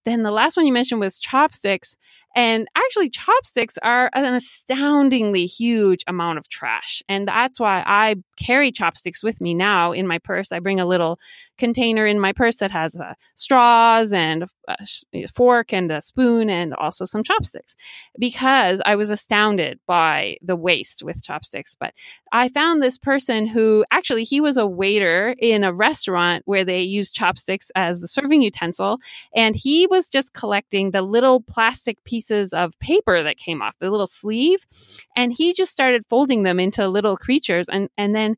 then 0.05 0.23
the 0.23 0.31
last 0.31 0.57
one 0.57 0.65
you 0.65 0.73
mentioned 0.73 0.99
was 0.99 1.19
chopsticks 1.19 1.97
and 2.35 2.67
actually, 2.75 3.09
chopsticks 3.09 3.77
are 3.83 4.09
an 4.13 4.33
astoundingly 4.33 5.45
huge 5.45 6.03
amount 6.07 6.39
of 6.39 6.49
trash. 6.49 7.03
And 7.07 7.27
that's 7.27 7.59
why 7.59 7.83
I 7.85 8.15
carry 8.37 8.71
chopsticks 8.71 9.23
with 9.23 9.39
me 9.39 9.53
now 9.53 9.91
in 9.91 10.07
my 10.07 10.17
purse. 10.17 10.51
I 10.51 10.59
bring 10.59 10.79
a 10.79 10.87
little 10.87 11.19
container 11.59 12.07
in 12.07 12.19
my 12.19 12.33
purse 12.33 12.57
that 12.57 12.71
has 12.71 12.99
uh, 12.99 13.13
straws 13.35 14.13
and 14.13 14.45
a 14.67 15.27
fork 15.27 15.71
and 15.71 15.91
a 15.91 16.01
spoon 16.01 16.49
and 16.49 16.73
also 16.73 17.05
some 17.05 17.23
chopsticks 17.23 17.75
because 18.17 18.81
I 18.83 18.95
was 18.95 19.11
astounded 19.11 19.79
by 19.85 20.37
the 20.41 20.55
waste 20.55 21.03
with 21.03 21.23
chopsticks. 21.23 21.75
But 21.79 21.93
I 22.31 22.49
found 22.49 22.81
this 22.81 22.97
person 22.97 23.45
who 23.45 23.85
actually 23.91 24.23
he 24.23 24.41
was 24.41 24.57
a 24.57 24.65
waiter 24.65 25.35
in 25.37 25.63
a 25.63 25.73
restaurant 25.73 26.41
where 26.45 26.65
they 26.65 26.81
use 26.81 27.11
chopsticks 27.11 27.69
as 27.75 28.01
the 28.01 28.07
serving 28.07 28.41
utensil. 28.41 28.97
And 29.35 29.55
he 29.55 29.85
was 29.85 30.09
just 30.09 30.33
collecting 30.33 30.91
the 30.91 31.03
little 31.03 31.39
plastic 31.39 32.03
pieces 32.05 32.22
pieces 32.23 32.53
of 32.53 32.77
paper 32.79 33.21
that 33.23 33.37
came 33.37 33.61
off 33.61 33.77
the 33.79 33.89
little 33.89 34.07
sleeve 34.07 34.65
and 35.15 35.33
he 35.33 35.53
just 35.53 35.71
started 35.71 36.03
folding 36.09 36.43
them 36.43 36.59
into 36.59 36.87
little 36.87 37.17
creatures 37.17 37.67
and 37.69 37.89
and 37.97 38.15
then 38.15 38.35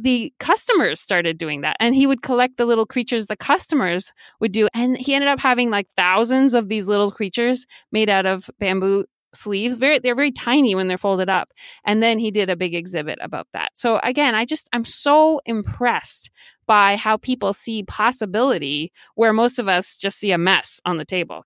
the 0.00 0.32
customers 0.38 1.00
started 1.00 1.36
doing 1.38 1.62
that 1.62 1.76
and 1.80 1.96
he 1.96 2.06
would 2.06 2.22
collect 2.22 2.56
the 2.56 2.64
little 2.64 2.86
creatures 2.86 3.26
the 3.26 3.36
customers 3.36 4.12
would 4.40 4.52
do 4.52 4.68
and 4.72 4.96
he 4.96 5.14
ended 5.14 5.28
up 5.28 5.40
having 5.40 5.70
like 5.70 5.88
thousands 5.96 6.54
of 6.54 6.68
these 6.68 6.86
little 6.86 7.10
creatures 7.10 7.66
made 7.90 8.08
out 8.08 8.26
of 8.26 8.48
bamboo 8.60 9.04
sleeves. 9.34 9.76
Very 9.76 9.98
they're 9.98 10.14
very 10.14 10.32
tiny 10.32 10.74
when 10.74 10.88
they're 10.88 10.96
folded 10.96 11.28
up 11.28 11.50
and 11.84 12.02
then 12.02 12.18
he 12.18 12.30
did 12.30 12.48
a 12.48 12.56
big 12.56 12.74
exhibit 12.74 13.18
about 13.20 13.48
that. 13.52 13.72
So 13.74 13.98
again 14.04 14.34
i 14.36 14.44
just 14.44 14.68
i'm 14.72 14.84
so 14.84 15.40
impressed 15.44 16.30
by 16.66 16.96
how 16.96 17.16
people 17.16 17.52
see 17.52 17.82
possibility 17.82 18.92
where 19.16 19.32
most 19.32 19.58
of 19.58 19.66
us 19.66 19.96
just 19.96 20.18
see 20.18 20.30
a 20.30 20.38
mess 20.38 20.80
on 20.84 20.98
the 20.98 21.04
table. 21.04 21.44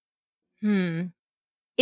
Hmm 0.60 1.06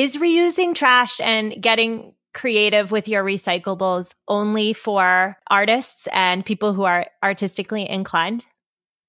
is 0.03 0.17
reusing 0.17 0.75
trash 0.75 1.21
and 1.21 1.61
getting 1.61 2.15
creative 2.33 2.91
with 2.91 3.09
your 3.09 3.25
recyclables 3.25 4.13
only 4.29 4.73
for 4.73 5.37
artists 5.51 6.09
and 6.13 6.45
people 6.45 6.73
who 6.73 6.85
are 6.85 7.07
artistically 7.23 7.89
inclined? 7.89 8.47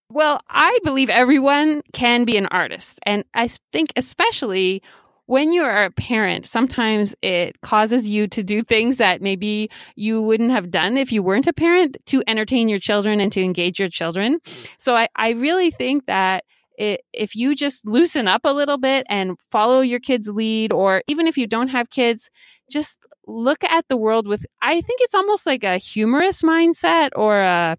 Well, 0.10 0.42
I 0.50 0.78
believe 0.84 1.10
everyone 1.10 1.82
can 1.94 2.26
be 2.26 2.36
an 2.36 2.48
artist. 2.48 3.00
And 3.04 3.24
I 3.34 3.48
think, 3.72 3.94
especially 3.96 4.82
when 5.28 5.54
you 5.54 5.62
are 5.62 5.86
a 5.86 5.92
parent, 5.92 6.46
sometimes 6.46 7.16
it 7.22 7.62
causes 7.62 8.10
you 8.10 8.28
to 8.28 8.44
do 8.44 8.62
things 8.64 8.98
that 8.98 9.22
maybe 9.22 9.70
you 9.96 10.22
wouldn't 10.22 10.52
have 10.52 10.70
done 10.70 10.98
if 10.98 11.14
you 11.14 11.24
weren't 11.24 11.48
a 11.48 11.54
parent 11.54 11.96
to 12.08 12.22
entertain 12.28 12.68
your 12.68 12.80
children 12.80 13.22
and 13.22 13.32
to 13.32 13.42
engage 13.42 13.80
your 13.80 13.88
children. 13.88 14.40
So 14.78 14.96
I, 14.96 15.08
I 15.16 15.30
really 15.30 15.72
think 15.72 16.08
that 16.08 16.44
it, 16.78 17.02
if 17.14 17.36
you 17.36 17.56
just 17.56 17.86
loosen 17.86 18.28
up 18.28 18.42
a 18.46 18.54
little 18.54 18.78
bit 18.78 19.06
and 19.10 19.38
follow 19.52 19.82
your 19.82 20.00
kids' 20.00 20.30
lead, 20.30 20.74
or 20.74 21.04
even 21.08 21.28
if 21.28 21.38
you 21.38 21.48
don't 21.48 21.70
have 21.70 21.90
kids, 21.90 22.30
just 22.70 23.06
look 23.28 23.64
at 23.64 23.88
the 23.88 23.98
world 23.98 24.28
with, 24.28 24.46
I 24.62 24.82
think 24.82 25.00
it's 25.02 25.16
almost 25.16 25.46
like 25.46 25.64
a 25.64 25.78
humorous 25.78 26.42
mindset 26.42 27.10
or 27.16 27.40
a, 27.40 27.78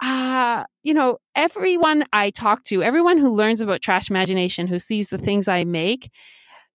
uh, 0.00 0.64
you 0.82 0.92
know, 0.92 1.18
everyone 1.34 2.04
I 2.12 2.30
talk 2.30 2.64
to, 2.64 2.82
everyone 2.82 3.18
who 3.18 3.34
learns 3.34 3.60
about 3.60 3.80
Trashmagination, 3.80 4.68
who 4.68 4.78
sees 4.78 5.08
the 5.08 5.18
things 5.18 5.48
I 5.48 5.64
make, 5.64 6.10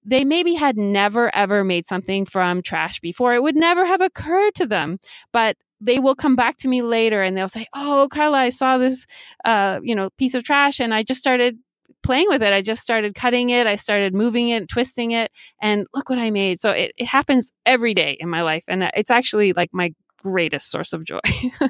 they 0.03 0.23
maybe 0.23 0.55
had 0.55 0.77
never 0.77 1.33
ever 1.35 1.63
made 1.63 1.85
something 1.85 2.25
from 2.25 2.61
trash 2.61 2.99
before. 2.99 3.33
It 3.33 3.43
would 3.43 3.55
never 3.55 3.85
have 3.85 4.01
occurred 4.01 4.55
to 4.55 4.65
them. 4.65 4.99
But 5.31 5.57
they 5.81 5.99
will 5.99 6.15
come 6.15 6.35
back 6.35 6.57
to 6.57 6.67
me 6.67 6.81
later 6.81 7.21
and 7.21 7.35
they'll 7.35 7.49
say, 7.49 7.65
"Oh, 7.73 8.07
Carla, 8.11 8.37
I 8.37 8.49
saw 8.49 8.77
this, 8.77 9.05
uh, 9.45 9.79
you 9.83 9.95
know, 9.95 10.09
piece 10.17 10.35
of 10.35 10.43
trash, 10.43 10.79
and 10.79 10.93
I 10.93 11.03
just 11.03 11.19
started 11.19 11.57
playing 12.03 12.27
with 12.29 12.41
it. 12.41 12.53
I 12.53 12.61
just 12.61 12.81
started 12.81 13.15
cutting 13.15 13.49
it. 13.49 13.67
I 13.67 13.75
started 13.75 14.13
moving 14.13 14.49
it, 14.49 14.69
twisting 14.69 15.11
it, 15.11 15.31
and 15.61 15.85
look 15.93 16.09
what 16.09 16.19
I 16.19 16.31
made." 16.31 16.61
So 16.61 16.71
it, 16.71 16.93
it 16.97 17.07
happens 17.07 17.51
every 17.65 17.93
day 17.93 18.17
in 18.19 18.29
my 18.29 18.41
life, 18.43 18.63
and 18.67 18.83
it's 18.95 19.11
actually 19.11 19.53
like 19.53 19.69
my 19.73 19.93
greatest 20.17 20.69
source 20.69 20.93
of 20.93 21.03
joy. 21.03 21.19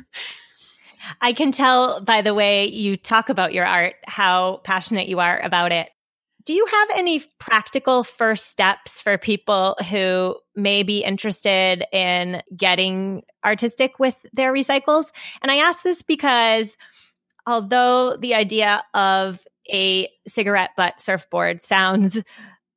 I 1.21 1.33
can 1.33 1.51
tell 1.51 2.01
by 2.01 2.21
the 2.21 2.33
way 2.33 2.67
you 2.67 2.97
talk 2.97 3.29
about 3.29 3.53
your 3.53 3.65
art 3.65 3.95
how 4.05 4.61
passionate 4.63 5.07
you 5.07 5.19
are 5.19 5.39
about 5.39 5.71
it. 5.71 5.89
Do 6.45 6.53
you 6.53 6.65
have 6.65 6.89
any 6.95 7.21
practical 7.39 8.03
first 8.03 8.47
steps 8.49 9.01
for 9.01 9.17
people 9.17 9.75
who 9.89 10.35
may 10.55 10.83
be 10.83 11.03
interested 11.03 11.83
in 11.91 12.41
getting 12.55 13.23
artistic 13.45 13.99
with 13.99 14.25
their 14.33 14.53
recycles? 14.53 15.11
And 15.41 15.51
I 15.51 15.57
ask 15.57 15.83
this 15.83 16.01
because 16.01 16.77
although 17.45 18.17
the 18.17 18.35
idea 18.35 18.83
of 18.93 19.45
a 19.71 20.07
cigarette 20.27 20.71
butt 20.77 20.99
surfboard 20.99 21.61
sounds 21.61 22.23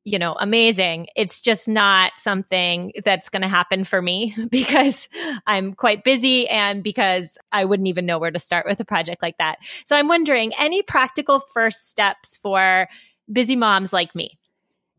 you 0.07 0.19
know, 0.19 0.37
amazing. 0.39 1.07
It's 1.17 1.41
just 1.41 1.67
not 1.67 2.13
something 2.19 2.93
that's 3.05 3.31
going 3.31 3.41
to 3.41 3.49
happen 3.49 3.85
for 3.85 4.03
me 4.03 4.37
because 4.51 5.09
I'm 5.47 5.73
quite 5.73 6.05
busy 6.05 6.47
and 6.47 6.83
because 6.83 7.39
I 7.53 7.65
wouldn't 7.65 7.89
even 7.89 8.05
know 8.05 8.19
where 8.19 8.31
to 8.31 8.39
start 8.39 8.67
with 8.67 8.81
a 8.81 8.85
project 8.85 9.23
like 9.23 9.39
that. 9.39 9.57
So 9.87 9.97
I'm 9.97 10.09
wondering 10.09 10.53
any 10.59 10.83
practical 10.83 11.41
first 11.41 11.89
steps 11.89 12.37
for 12.37 12.87
busy 13.33 13.57
moms 13.57 13.93
like 13.93 14.15
me. 14.15 14.39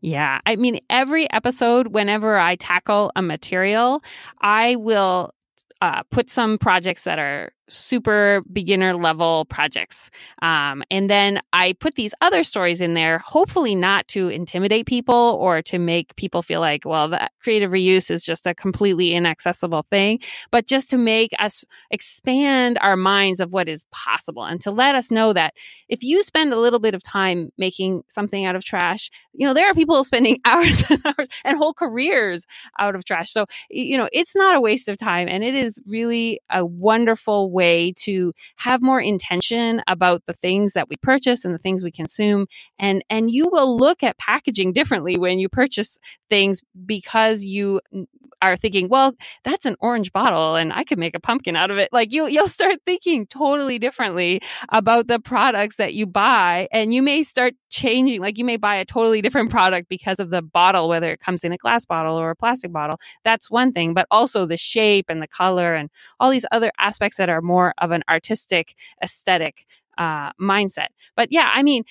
Yeah. 0.00 0.40
I 0.46 0.56
mean, 0.56 0.80
every 0.90 1.30
episode, 1.32 1.88
whenever 1.88 2.38
I 2.38 2.56
tackle 2.56 3.10
a 3.16 3.22
material, 3.22 4.02
I 4.40 4.76
will 4.76 5.32
uh, 5.80 6.02
put 6.04 6.30
some 6.30 6.58
projects 6.58 7.04
that 7.04 7.18
are 7.18 7.52
super 7.68 8.42
beginner 8.52 8.94
level 8.94 9.44
projects. 9.46 10.10
Um, 10.42 10.82
and 10.90 11.10
then 11.10 11.40
I 11.52 11.74
put 11.74 11.94
these 11.94 12.14
other 12.20 12.42
stories 12.44 12.80
in 12.80 12.94
there, 12.94 13.18
hopefully 13.18 13.74
not 13.74 14.06
to 14.08 14.28
intimidate 14.28 14.86
people 14.86 15.38
or 15.40 15.62
to 15.62 15.78
make 15.78 16.14
people 16.16 16.42
feel 16.42 16.60
like, 16.60 16.84
well, 16.84 17.08
that 17.08 17.32
creative 17.40 17.70
reuse 17.70 18.10
is 18.10 18.22
just 18.22 18.46
a 18.46 18.54
completely 18.54 19.14
inaccessible 19.14 19.86
thing, 19.90 20.20
but 20.50 20.66
just 20.66 20.90
to 20.90 20.98
make 20.98 21.32
us 21.38 21.64
expand 21.90 22.78
our 22.80 22.96
minds 22.96 23.40
of 23.40 23.52
what 23.52 23.68
is 23.68 23.86
possible 23.90 24.44
and 24.44 24.60
to 24.60 24.70
let 24.70 24.94
us 24.94 25.10
know 25.10 25.32
that 25.32 25.54
if 25.88 26.02
you 26.02 26.22
spend 26.22 26.52
a 26.52 26.60
little 26.60 26.78
bit 26.78 26.94
of 26.94 27.02
time 27.02 27.50
making 27.58 28.02
something 28.08 28.44
out 28.44 28.56
of 28.56 28.64
trash, 28.64 29.10
you 29.32 29.46
know, 29.46 29.54
there 29.54 29.68
are 29.68 29.74
people 29.74 30.02
spending 30.16 30.38
hours 30.44 30.84
and 30.90 31.04
hours 31.04 31.28
and 31.44 31.56
whole 31.56 31.74
careers 31.74 32.46
out 32.78 32.94
of 32.94 33.04
trash. 33.04 33.30
So, 33.30 33.46
you 33.70 33.96
know, 33.96 34.08
it's 34.12 34.36
not 34.36 34.56
a 34.56 34.60
waste 34.60 34.88
of 34.88 34.96
time 34.96 35.28
and 35.28 35.42
it 35.42 35.54
is 35.54 35.80
really 35.86 36.40
a 36.50 36.64
wonderful 36.64 37.50
way 37.56 37.92
to 38.04 38.32
have 38.58 38.82
more 38.82 39.00
intention 39.00 39.82
about 39.88 40.22
the 40.26 40.34
things 40.34 40.74
that 40.74 40.88
we 40.90 40.96
purchase 40.98 41.44
and 41.44 41.54
the 41.54 41.58
things 41.58 41.82
we 41.82 41.90
consume. 41.90 42.46
And 42.78 43.02
and 43.10 43.30
you 43.30 43.48
will 43.50 43.76
look 43.76 44.04
at 44.04 44.18
packaging 44.18 44.74
differently 44.74 45.16
when 45.18 45.40
you 45.40 45.48
purchase 45.48 45.98
things 46.28 46.62
because 46.84 47.44
you 47.44 47.80
are 48.42 48.56
thinking, 48.56 48.88
well, 48.88 49.14
that's 49.44 49.64
an 49.64 49.76
orange 49.80 50.12
bottle 50.12 50.56
and 50.56 50.72
I 50.72 50.84
could 50.84 50.98
make 50.98 51.16
a 51.16 51.20
pumpkin 51.20 51.56
out 51.56 51.70
of 51.70 51.78
it. 51.78 51.88
Like 51.92 52.12
you, 52.12 52.26
you'll 52.26 52.48
start 52.48 52.76
thinking 52.84 53.26
totally 53.26 53.78
differently 53.78 54.40
about 54.70 55.06
the 55.06 55.18
products 55.18 55.76
that 55.76 55.94
you 55.94 56.06
buy. 56.06 56.68
And 56.72 56.92
you 56.92 57.02
may 57.02 57.22
start 57.22 57.54
changing, 57.70 58.20
like 58.20 58.38
you 58.38 58.44
may 58.44 58.56
buy 58.56 58.76
a 58.76 58.84
totally 58.84 59.22
different 59.22 59.50
product 59.50 59.88
because 59.88 60.20
of 60.20 60.30
the 60.30 60.42
bottle, 60.42 60.88
whether 60.88 61.10
it 61.10 61.20
comes 61.20 61.44
in 61.44 61.52
a 61.52 61.56
glass 61.56 61.86
bottle 61.86 62.16
or 62.16 62.30
a 62.30 62.36
plastic 62.36 62.72
bottle. 62.72 62.98
That's 63.24 63.50
one 63.50 63.72
thing, 63.72 63.94
but 63.94 64.06
also 64.10 64.46
the 64.46 64.56
shape 64.56 65.06
and 65.08 65.22
the 65.22 65.28
color 65.28 65.74
and 65.74 65.90
all 66.20 66.30
these 66.30 66.46
other 66.52 66.72
aspects 66.78 67.16
that 67.16 67.28
are 67.28 67.42
more 67.42 67.74
of 67.78 67.90
an 67.90 68.02
artistic 68.08 68.74
aesthetic 69.02 69.64
uh, 69.98 70.32
mindset. 70.40 70.88
But 71.16 71.28
yeah, 71.30 71.48
I 71.50 71.62
mean, 71.62 71.84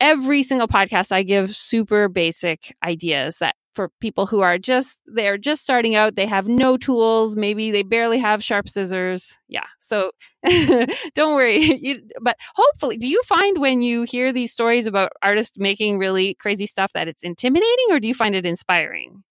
every 0.00 0.42
single 0.42 0.66
podcast 0.66 1.12
I 1.12 1.22
give 1.22 1.54
super 1.54 2.08
basic 2.08 2.74
ideas 2.82 3.38
that 3.38 3.54
for 3.74 3.90
people 4.00 4.26
who 4.26 4.40
are 4.40 4.58
just 4.58 5.00
they're 5.06 5.38
just 5.38 5.62
starting 5.62 5.94
out 5.94 6.14
they 6.14 6.26
have 6.26 6.48
no 6.48 6.76
tools 6.76 7.36
maybe 7.36 7.70
they 7.70 7.82
barely 7.82 8.18
have 8.18 8.42
sharp 8.42 8.68
scissors. 8.68 9.38
Yeah 9.48 9.66
so 9.78 10.12
don't 11.14 11.34
worry 11.34 11.58
you, 11.82 12.02
but 12.20 12.36
hopefully 12.54 12.96
do 12.96 13.08
you 13.08 13.22
find 13.24 13.58
when 13.58 13.82
you 13.82 14.02
hear 14.02 14.32
these 14.32 14.52
stories 14.52 14.86
about 14.86 15.12
artists 15.22 15.58
making 15.58 15.98
really 15.98 16.34
crazy 16.34 16.66
stuff 16.66 16.92
that 16.92 17.08
it's 17.08 17.24
intimidating 17.24 17.86
or 17.90 18.00
do 18.00 18.08
you 18.08 18.14
find 18.14 18.34
it 18.34 18.46
inspiring? 18.46 19.22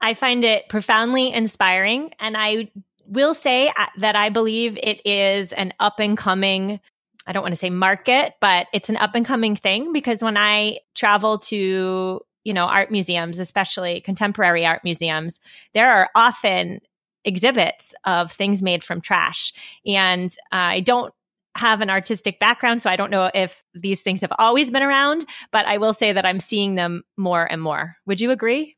I 0.00 0.14
find 0.14 0.44
it 0.44 0.68
profoundly 0.68 1.32
inspiring 1.32 2.12
and 2.18 2.36
i 2.36 2.68
will 3.06 3.34
say 3.34 3.68
uh, 3.68 3.86
that 3.98 4.16
i 4.16 4.28
believe 4.28 4.78
it 4.82 5.04
is 5.06 5.52
an 5.52 5.72
up 5.80 5.98
and 5.98 6.16
coming 6.16 6.80
I 7.26 7.32
don't 7.32 7.42
want 7.42 7.52
to 7.52 7.58
say 7.58 7.70
market, 7.70 8.34
but 8.40 8.66
it's 8.72 8.88
an 8.88 8.96
up 8.96 9.14
and 9.14 9.24
coming 9.24 9.56
thing 9.56 9.92
because 9.92 10.22
when 10.22 10.36
I 10.36 10.78
travel 10.94 11.38
to, 11.38 12.20
you 12.44 12.52
know, 12.52 12.66
art 12.66 12.90
museums, 12.90 13.38
especially 13.38 14.00
contemporary 14.00 14.66
art 14.66 14.82
museums, 14.84 15.40
there 15.74 15.90
are 15.90 16.10
often 16.14 16.80
exhibits 17.24 17.94
of 18.04 18.32
things 18.32 18.62
made 18.62 18.82
from 18.82 19.00
trash. 19.00 19.52
And 19.86 20.30
uh, 20.52 20.56
I 20.56 20.80
don't 20.80 21.12
have 21.54 21.80
an 21.80 21.90
artistic 21.90 22.38
background, 22.38 22.80
so 22.82 22.90
I 22.90 22.96
don't 22.96 23.10
know 23.10 23.30
if 23.34 23.62
these 23.74 24.02
things 24.02 24.22
have 24.22 24.32
always 24.38 24.70
been 24.70 24.82
around, 24.82 25.24
but 25.50 25.66
I 25.66 25.78
will 25.78 25.92
say 25.92 26.12
that 26.12 26.24
I'm 26.24 26.40
seeing 26.40 26.74
them 26.74 27.02
more 27.16 27.44
and 27.50 27.60
more. 27.60 27.94
Would 28.06 28.20
you 28.20 28.30
agree? 28.30 28.76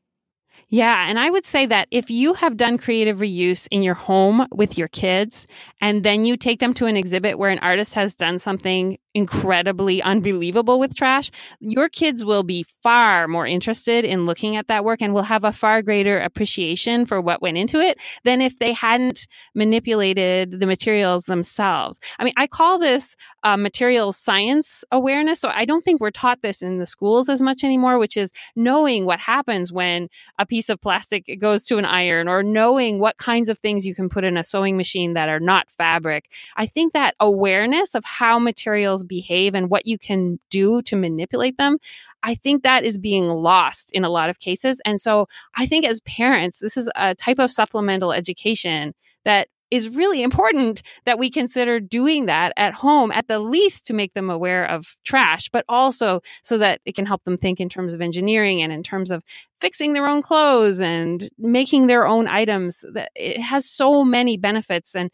Yeah. 0.69 1.07
And 1.07 1.19
I 1.19 1.29
would 1.29 1.45
say 1.45 1.65
that 1.67 1.87
if 1.91 2.09
you 2.09 2.33
have 2.33 2.57
done 2.57 2.77
creative 2.77 3.19
reuse 3.19 3.67
in 3.71 3.83
your 3.83 3.93
home 3.93 4.47
with 4.51 4.77
your 4.77 4.87
kids, 4.87 5.47
and 5.79 6.03
then 6.03 6.25
you 6.25 6.37
take 6.37 6.59
them 6.59 6.73
to 6.75 6.85
an 6.85 6.97
exhibit 6.97 7.37
where 7.37 7.51
an 7.51 7.59
artist 7.59 7.93
has 7.93 8.15
done 8.15 8.39
something 8.39 8.97
incredibly 9.15 10.01
unbelievable 10.01 10.77
with 10.77 10.93
trash, 10.93 11.31
your 11.61 11.87
kids 11.87 12.25
will 12.25 12.43
be 12.43 12.65
far 12.83 13.27
more 13.29 13.47
interested 13.47 14.03
in 14.03 14.25
looking 14.25 14.57
at 14.57 14.67
that 14.67 14.83
work 14.83 15.01
and 15.01 15.13
will 15.13 15.23
have 15.23 15.45
a 15.45 15.53
far 15.53 15.81
greater 15.81 16.19
appreciation 16.19 17.05
for 17.05 17.21
what 17.21 17.41
went 17.41 17.57
into 17.57 17.79
it 17.79 17.97
than 18.25 18.41
if 18.41 18.59
they 18.59 18.73
hadn't 18.73 19.25
manipulated 19.55 20.59
the 20.59 20.65
materials 20.67 21.25
themselves. 21.25 21.99
I 22.19 22.25
mean, 22.25 22.33
I 22.35 22.45
call 22.45 22.77
this 22.77 23.15
uh, 23.43 23.55
materials 23.55 24.17
science 24.17 24.83
awareness. 24.91 25.39
So 25.39 25.49
I 25.49 25.63
don't 25.63 25.85
think 25.85 26.01
we're 26.01 26.11
taught 26.11 26.41
this 26.41 26.61
in 26.61 26.77
the 26.77 26.85
schools 26.85 27.29
as 27.29 27.41
much 27.41 27.63
anymore, 27.63 27.97
which 27.97 28.17
is 28.17 28.33
knowing 28.55 29.05
what 29.05 29.21
happens 29.21 29.71
when 29.71 30.09
a 30.37 30.45
piece 30.45 30.67
of 30.69 30.81
plastic 30.81 31.39
goes 31.39 31.63
to 31.67 31.77
an 31.77 31.85
iron 31.85 32.27
or 32.27 32.43
knowing 32.43 32.99
what 32.99 33.17
kinds 33.17 33.47
of 33.47 33.59
things 33.59 33.85
you 33.85 33.95
can 33.95 34.09
put 34.09 34.25
in 34.25 34.35
a 34.35 34.43
sewing 34.43 34.75
machine 34.75 35.13
that 35.13 35.29
are 35.29 35.39
not 35.39 35.69
fabric. 35.69 36.29
I 36.57 36.65
think 36.65 36.91
that 36.91 37.15
awareness 37.21 37.95
of 37.95 38.03
how 38.03 38.39
materials 38.39 39.04
behave 39.05 39.55
and 39.55 39.69
what 39.69 39.85
you 39.85 39.97
can 39.97 40.39
do 40.49 40.81
to 40.83 40.95
manipulate 40.95 41.57
them, 41.57 41.77
I 42.23 42.35
think 42.35 42.63
that 42.63 42.83
is 42.83 42.97
being 42.97 43.27
lost 43.27 43.91
in 43.93 44.03
a 44.03 44.09
lot 44.09 44.29
of 44.29 44.39
cases. 44.39 44.81
And 44.85 44.99
so 44.99 45.27
I 45.55 45.65
think 45.65 45.85
as 45.85 45.99
parents, 46.01 46.59
this 46.59 46.77
is 46.77 46.89
a 46.95 47.15
type 47.15 47.39
of 47.39 47.51
supplemental 47.51 48.11
education 48.11 48.93
that 49.25 49.47
is 49.71 49.89
really 49.89 50.21
important 50.21 50.81
that 51.05 51.19
we 51.19 51.29
consider 51.29 51.79
doing 51.79 52.27
that 52.27 52.53
at 52.57 52.73
home 52.73 53.11
at 53.11 53.27
the 53.27 53.39
least 53.39 53.85
to 53.87 53.93
make 53.93 54.13
them 54.13 54.29
aware 54.29 54.65
of 54.65 54.95
trash, 55.03 55.49
but 55.49 55.65
also 55.67 56.21
so 56.43 56.57
that 56.57 56.81
it 56.85 56.95
can 56.95 57.05
help 57.05 57.23
them 57.23 57.37
think 57.37 57.59
in 57.59 57.69
terms 57.69 57.93
of 57.93 58.01
engineering 58.01 58.61
and 58.61 58.71
in 58.71 58.83
terms 58.83 59.11
of 59.11 59.23
fixing 59.59 59.93
their 59.93 60.07
own 60.07 60.21
clothes 60.21 60.79
and 60.79 61.29
making 61.37 61.87
their 61.87 62.07
own 62.07 62.27
items. 62.27 62.85
That 62.93 63.11
it 63.15 63.41
has 63.41 63.69
so 63.69 64.03
many 64.03 64.37
benefits 64.37 64.95
and 64.95 65.09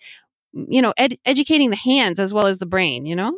you 0.53 0.81
know 0.81 0.93
ed- 0.97 1.17
educating 1.25 1.69
the 1.69 1.75
hands 1.77 2.19
as 2.19 2.33
well 2.33 2.47
as 2.47 2.59
the 2.59 2.65
brain. 2.65 3.05
You 3.05 3.15
know. 3.15 3.33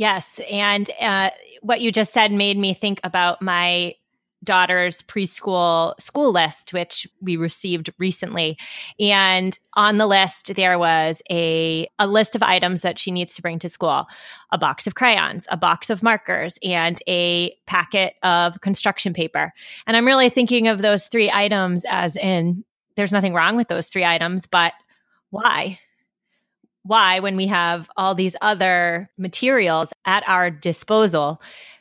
Yes, 0.00 0.40
and 0.50 0.90
uh, 0.98 1.28
what 1.60 1.82
you 1.82 1.92
just 1.92 2.14
said 2.14 2.32
made 2.32 2.56
me 2.56 2.72
think 2.72 3.02
about 3.04 3.42
my 3.42 3.96
daughter's 4.42 5.02
preschool 5.02 5.92
school 6.00 6.32
list, 6.32 6.72
which 6.72 7.06
we 7.20 7.36
received 7.36 7.92
recently. 7.98 8.56
And 8.98 9.58
on 9.74 9.98
the 9.98 10.06
list, 10.06 10.54
there 10.54 10.78
was 10.78 11.20
a, 11.30 11.86
a 11.98 12.06
list 12.06 12.34
of 12.34 12.42
items 12.42 12.80
that 12.80 12.98
she 12.98 13.10
needs 13.10 13.34
to 13.34 13.42
bring 13.42 13.58
to 13.58 13.68
school 13.68 14.06
a 14.50 14.56
box 14.56 14.86
of 14.86 14.94
crayons, 14.94 15.46
a 15.50 15.58
box 15.58 15.90
of 15.90 16.02
markers, 16.02 16.58
and 16.62 16.98
a 17.06 17.54
packet 17.66 18.14
of 18.22 18.58
construction 18.62 19.12
paper. 19.12 19.52
And 19.86 19.98
I'm 19.98 20.06
really 20.06 20.30
thinking 20.30 20.66
of 20.66 20.80
those 20.80 21.08
three 21.08 21.30
items 21.30 21.84
as 21.90 22.16
in 22.16 22.64
there's 22.96 23.12
nothing 23.12 23.34
wrong 23.34 23.54
with 23.54 23.68
those 23.68 23.88
three 23.90 24.06
items, 24.06 24.46
but 24.46 24.72
why? 25.28 25.78
Why, 26.82 27.20
when 27.20 27.36
we 27.36 27.46
have 27.48 27.90
all 27.96 28.14
these 28.14 28.36
other 28.40 29.10
materials 29.18 29.92
at 30.04 30.26
our 30.26 30.50
disposal, 30.50 31.40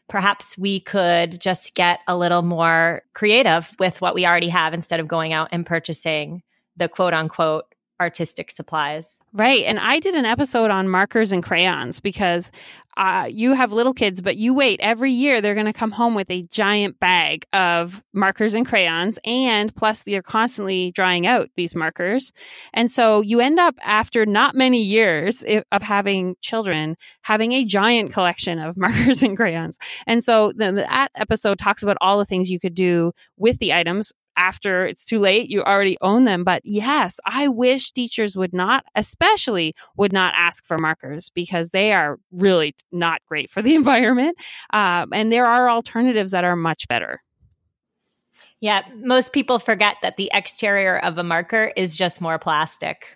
perhaps 0.09 0.57
we 0.57 0.79
could 0.81 1.39
just 1.39 1.73
get 1.75 1.99
a 2.07 2.17
little 2.17 2.41
more 2.41 3.03
creative 3.13 3.71
with 3.79 4.01
what 4.01 4.15
we 4.15 4.25
already 4.25 4.49
have 4.49 4.73
instead 4.73 4.99
of 4.99 5.07
going 5.07 5.31
out 5.31 5.49
and 5.51 5.65
purchasing 5.65 6.43
the 6.75 6.89
quote 6.89 7.13
unquote 7.13 7.68
artistic 7.99 8.51
supplies. 8.51 9.19
Right. 9.31 9.63
And 9.63 9.77
I 9.77 9.99
did 9.99 10.15
an 10.15 10.25
episode 10.25 10.71
on 10.71 10.89
markers 10.89 11.31
and 11.31 11.43
crayons 11.43 11.99
because 11.99 12.51
uh, 12.97 13.27
you 13.29 13.53
have 13.53 13.71
little 13.71 13.93
kids, 13.93 14.19
but 14.19 14.37
you 14.37 14.53
wait 14.53 14.79
every 14.81 15.11
year 15.11 15.39
they're 15.39 15.53
going 15.53 15.65
to 15.65 15.73
come 15.73 15.91
home 15.91 16.15
with 16.15 16.29
a 16.31 16.41
giant 16.43 16.99
bag 16.99 17.45
of 17.53 18.03
markers 18.11 18.55
and 18.55 18.67
crayons. 18.67 19.19
And 19.23 19.73
plus, 19.73 20.05
you're 20.07 20.23
constantly 20.23 20.91
drying 20.91 21.27
out 21.27 21.49
these 21.55 21.75
markers. 21.75 22.33
And 22.73 22.91
so 22.91 23.21
you 23.21 23.39
end 23.39 23.59
up, 23.59 23.75
after 23.81 24.25
not 24.25 24.55
many 24.55 24.81
years 24.81 25.45
of 25.71 25.81
having 25.81 26.35
children, 26.41 26.97
having 27.21 27.51
a 27.53 27.63
giant 27.63 28.11
collection 28.11 28.59
of 28.59 28.75
markers 28.77 29.21
and 29.21 29.37
crayons. 29.37 29.77
And 30.07 30.23
so 30.23 30.51
the, 30.51 30.71
that 30.71 31.09
episode 31.15 31.59
talks 31.59 31.83
about 31.83 31.97
all 32.01 32.17
the 32.17 32.25
things 32.25 32.49
you 32.49 32.59
could 32.59 32.75
do 32.75 33.13
with 33.37 33.59
the 33.59 33.73
items 33.73 34.11
after 34.39 34.87
it's 34.87 35.05
too 35.05 35.19
late, 35.19 35.49
you 35.49 35.61
already 35.61 35.97
own 36.01 36.23
them. 36.23 36.43
But 36.43 36.61
yes, 36.63 37.19
I 37.25 37.49
wish 37.49 37.91
teachers 37.91 38.35
would 38.35 38.53
not, 38.53 38.85
especially 38.95 39.75
would 39.97 40.13
not 40.13 40.33
ask 40.35 40.65
for 40.65 40.77
markers 40.77 41.29
because 41.29 41.71
they 41.71 41.91
are 41.91 42.17
really 42.31 42.73
not 42.91 43.21
great 43.27 43.51
for 43.51 43.61
the 43.61 43.75
environment. 43.81 44.37
Um, 44.71 45.09
and 45.13 45.31
there 45.31 45.45
are 45.45 45.69
alternatives 45.69 46.31
that 46.31 46.45
are 46.45 46.55
much 46.55 46.87
better. 46.87 47.21
Yeah, 48.61 48.81
most 48.95 49.33
people 49.33 49.59
forget 49.59 49.97
that 50.01 50.17
the 50.17 50.29
exterior 50.33 50.97
of 50.99 51.17
a 51.17 51.23
marker 51.23 51.71
is 51.75 51.95
just 51.95 52.21
more 52.21 52.39
plastic. 52.39 53.15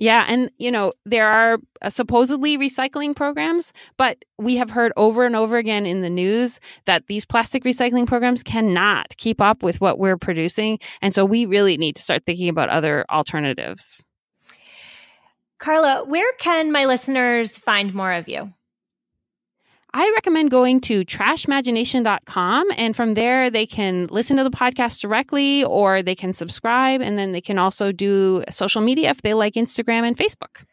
Yeah. 0.00 0.24
And, 0.28 0.50
you 0.58 0.70
know, 0.70 0.92
there 1.04 1.26
are 1.26 1.58
uh, 1.82 1.90
supposedly 1.90 2.56
recycling 2.56 3.16
programs, 3.16 3.72
but 3.96 4.24
we 4.38 4.54
have 4.54 4.70
heard 4.70 4.92
over 4.96 5.26
and 5.26 5.34
over 5.34 5.56
again 5.56 5.86
in 5.86 6.02
the 6.02 6.08
news 6.08 6.60
that 6.84 7.08
these 7.08 7.24
plastic 7.24 7.64
recycling 7.64 8.06
programs 8.06 8.44
cannot 8.44 9.16
keep 9.16 9.40
up 9.40 9.64
with 9.64 9.80
what 9.80 9.98
we're 9.98 10.16
producing. 10.16 10.78
And 11.02 11.12
so 11.12 11.24
we 11.24 11.46
really 11.46 11.76
need 11.76 11.96
to 11.96 12.02
start 12.02 12.24
thinking 12.24 12.48
about 12.48 12.68
other 12.68 13.04
alternatives. 13.10 14.04
Carla, 15.58 16.04
where 16.04 16.32
can 16.34 16.70
my 16.70 16.84
listeners 16.84 17.58
find 17.58 17.92
more 17.92 18.12
of 18.12 18.28
you? 18.28 18.52
I 19.94 20.10
recommend 20.14 20.50
going 20.50 20.80
to 20.82 21.04
trashmagination.com 21.04 22.66
and 22.76 22.94
from 22.94 23.14
there 23.14 23.50
they 23.50 23.66
can 23.66 24.06
listen 24.10 24.36
to 24.36 24.44
the 24.44 24.50
podcast 24.50 25.00
directly 25.00 25.64
or 25.64 26.02
they 26.02 26.14
can 26.14 26.32
subscribe 26.32 27.00
and 27.00 27.18
then 27.18 27.32
they 27.32 27.40
can 27.40 27.58
also 27.58 27.90
do 27.90 28.44
social 28.50 28.82
media 28.82 29.10
if 29.10 29.22
they 29.22 29.34
like 29.34 29.54
Instagram 29.54 30.06
and 30.06 30.16
Facebook. 30.16 30.64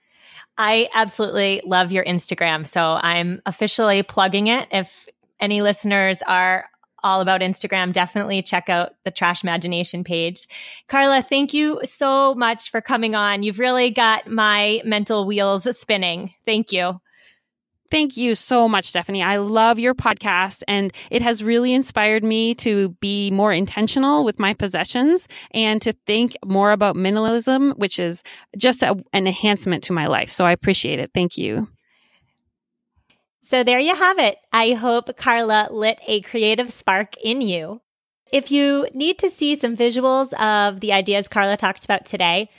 I 0.57 0.89
absolutely 0.93 1.61
love 1.65 1.91
your 1.91 2.05
Instagram. 2.05 2.67
So 2.67 2.99
I'm 3.01 3.41
officially 3.45 4.03
plugging 4.03 4.47
it. 4.47 4.67
If 4.71 5.07
any 5.39 5.61
listeners 5.61 6.21
are 6.27 6.65
all 7.03 7.21
about 7.21 7.41
Instagram, 7.41 7.93
definitely 7.93 8.41
check 8.41 8.67
out 8.67 8.93
the 9.03 9.11
Trashmagination 9.11 10.03
page. 10.03 10.47
Carla, 10.87 11.21
thank 11.21 11.53
you 11.53 11.79
so 11.83 12.33
much 12.35 12.71
for 12.71 12.81
coming 12.81 13.15
on. 13.15 13.43
You've 13.43 13.59
really 13.59 13.91
got 13.91 14.27
my 14.27 14.81
mental 14.83 15.25
wheels 15.25 15.67
spinning. 15.77 16.33
Thank 16.45 16.71
you. 16.71 16.99
Thank 17.91 18.17
you 18.17 18.35
so 18.35 18.67
much, 18.67 18.85
Stephanie. 18.89 19.21
I 19.21 19.37
love 19.37 19.77
your 19.77 19.93
podcast, 19.93 20.63
and 20.67 20.91
it 21.11 21.21
has 21.21 21.43
really 21.43 21.71
inspired 21.71 22.23
me 22.23 22.55
to 22.55 22.89
be 22.99 23.29
more 23.31 23.53
intentional 23.53 24.25
with 24.25 24.39
my 24.39 24.53
possessions 24.55 25.27
and 25.51 25.81
to 25.83 25.93
think 26.07 26.35
more 26.43 26.71
about 26.71 26.95
minimalism, 26.95 27.77
which 27.77 27.99
is 27.99 28.23
just 28.57 28.81
a, 28.81 28.97
an 29.13 29.27
enhancement 29.27 29.83
to 29.85 29.93
my 29.93 30.07
life. 30.07 30.31
So 30.31 30.45
I 30.45 30.51
appreciate 30.51 30.99
it. 30.99 31.11
Thank 31.13 31.37
you. 31.37 31.67
So 33.43 33.63
there 33.63 33.79
you 33.79 33.95
have 33.95 34.17
it. 34.17 34.39
I 34.51 34.73
hope 34.73 35.15
Carla 35.15 35.67
lit 35.69 35.99
a 36.07 36.21
creative 36.21 36.73
spark 36.73 37.15
in 37.23 37.41
you. 37.41 37.81
if 38.31 38.51
you 38.51 38.87
need 38.93 39.19
to 39.19 39.29
see 39.29 39.55
some 39.55 39.77
visuals 39.77 40.33
of 40.33 40.81
the 40.81 40.91
ideas 40.93 41.27
Carla 41.27 41.55
talked 41.57 41.85
about 41.85 42.05
today, 42.05 42.49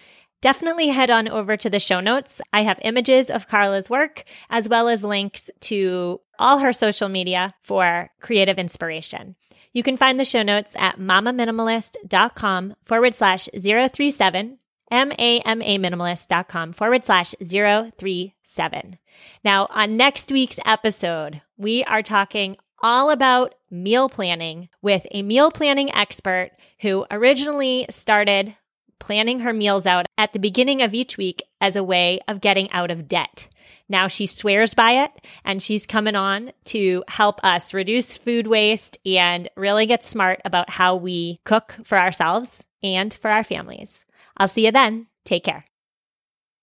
definitely 0.40 0.88
head 0.88 1.11
on 1.11 1.29
over 1.29 1.57
to 1.57 1.70
the 1.70 1.79
show 1.79 2.01
notes. 2.01 2.40
I 2.53 2.62
have 2.62 2.79
images 2.83 3.31
of 3.31 3.49
Carla's 3.49 3.90
work 3.90 4.25
as 4.51 4.68
well 4.68 4.88
as 4.88 5.05
links 5.05 5.51
to 5.61 6.20
all 6.38 6.59
her 6.59 6.72
social 6.72 7.09
media 7.09 7.55
for 7.62 8.11
creative 8.20 8.59
inspiration. 8.59 9.37
You 9.72 9.83
can 9.83 9.96
find 9.96 10.18
the 10.18 10.25
show 10.25 10.42
notes 10.42 10.75
at 10.79 10.99
mamaminimalist.com 10.99 12.77
forward 12.85 13.14
slash 13.14 13.49
037, 13.53 14.59
M-A-M-A 14.90 15.79
minimalist.com 15.79 16.72
forward 16.72 17.05
slash 17.05 17.35
037. 17.40 18.99
Now, 19.44 19.66
on 19.70 19.96
next 19.96 20.33
week's 20.33 20.59
episode, 20.64 21.42
we 21.59 21.85
are 21.85 22.03
talking 22.03 22.57
all 22.83 23.11
about 23.11 23.55
meal 23.70 24.09
planning 24.09 24.68
with 24.81 25.07
a 25.11 25.22
meal 25.22 25.51
planning 25.51 25.94
expert 25.94 26.53
who 26.81 27.05
originally 27.11 27.87
started 27.90 28.57
planning 28.98 29.40
her 29.40 29.52
meals 29.52 29.87
out 29.87 30.06
at 30.18 30.32
the 30.32 30.38
beginning 30.38 30.82
of 30.82 30.94
each 30.94 31.16
week 31.16 31.42
as 31.61 31.76
a 31.76 31.85
way 31.85 32.20
of 32.28 32.40
getting 32.40 32.70
out 32.70 32.90
of 32.90 33.09
debt. 33.09 33.48
Now 33.88 34.09
she 34.09 34.26
swears 34.26 34.74
by 34.74 35.04
it 35.04 35.11
and 35.44 35.62
she's 35.62 35.87
coming 35.87 36.16
on 36.16 36.52
to 36.66 37.04
help 37.09 37.42
us 37.44 37.74
reduce 37.74 38.16
food 38.16 38.46
waste 38.46 38.98
and 39.06 39.48
really 39.56 39.87
get 39.87 40.02
smart 40.02 40.40
about 40.44 40.70
how 40.70 40.96
we 40.96 41.40
cook 41.44 41.76
for 41.85 41.98
ourselves 41.98 42.64
and 42.82 43.14
for 43.14 43.30
our 43.30 43.44
families. 43.44 44.04
I'll 44.37 44.48
see 44.48 44.66
you 44.66 44.72
then. 44.72 45.06
Take 45.24 45.44
care. 45.44 45.64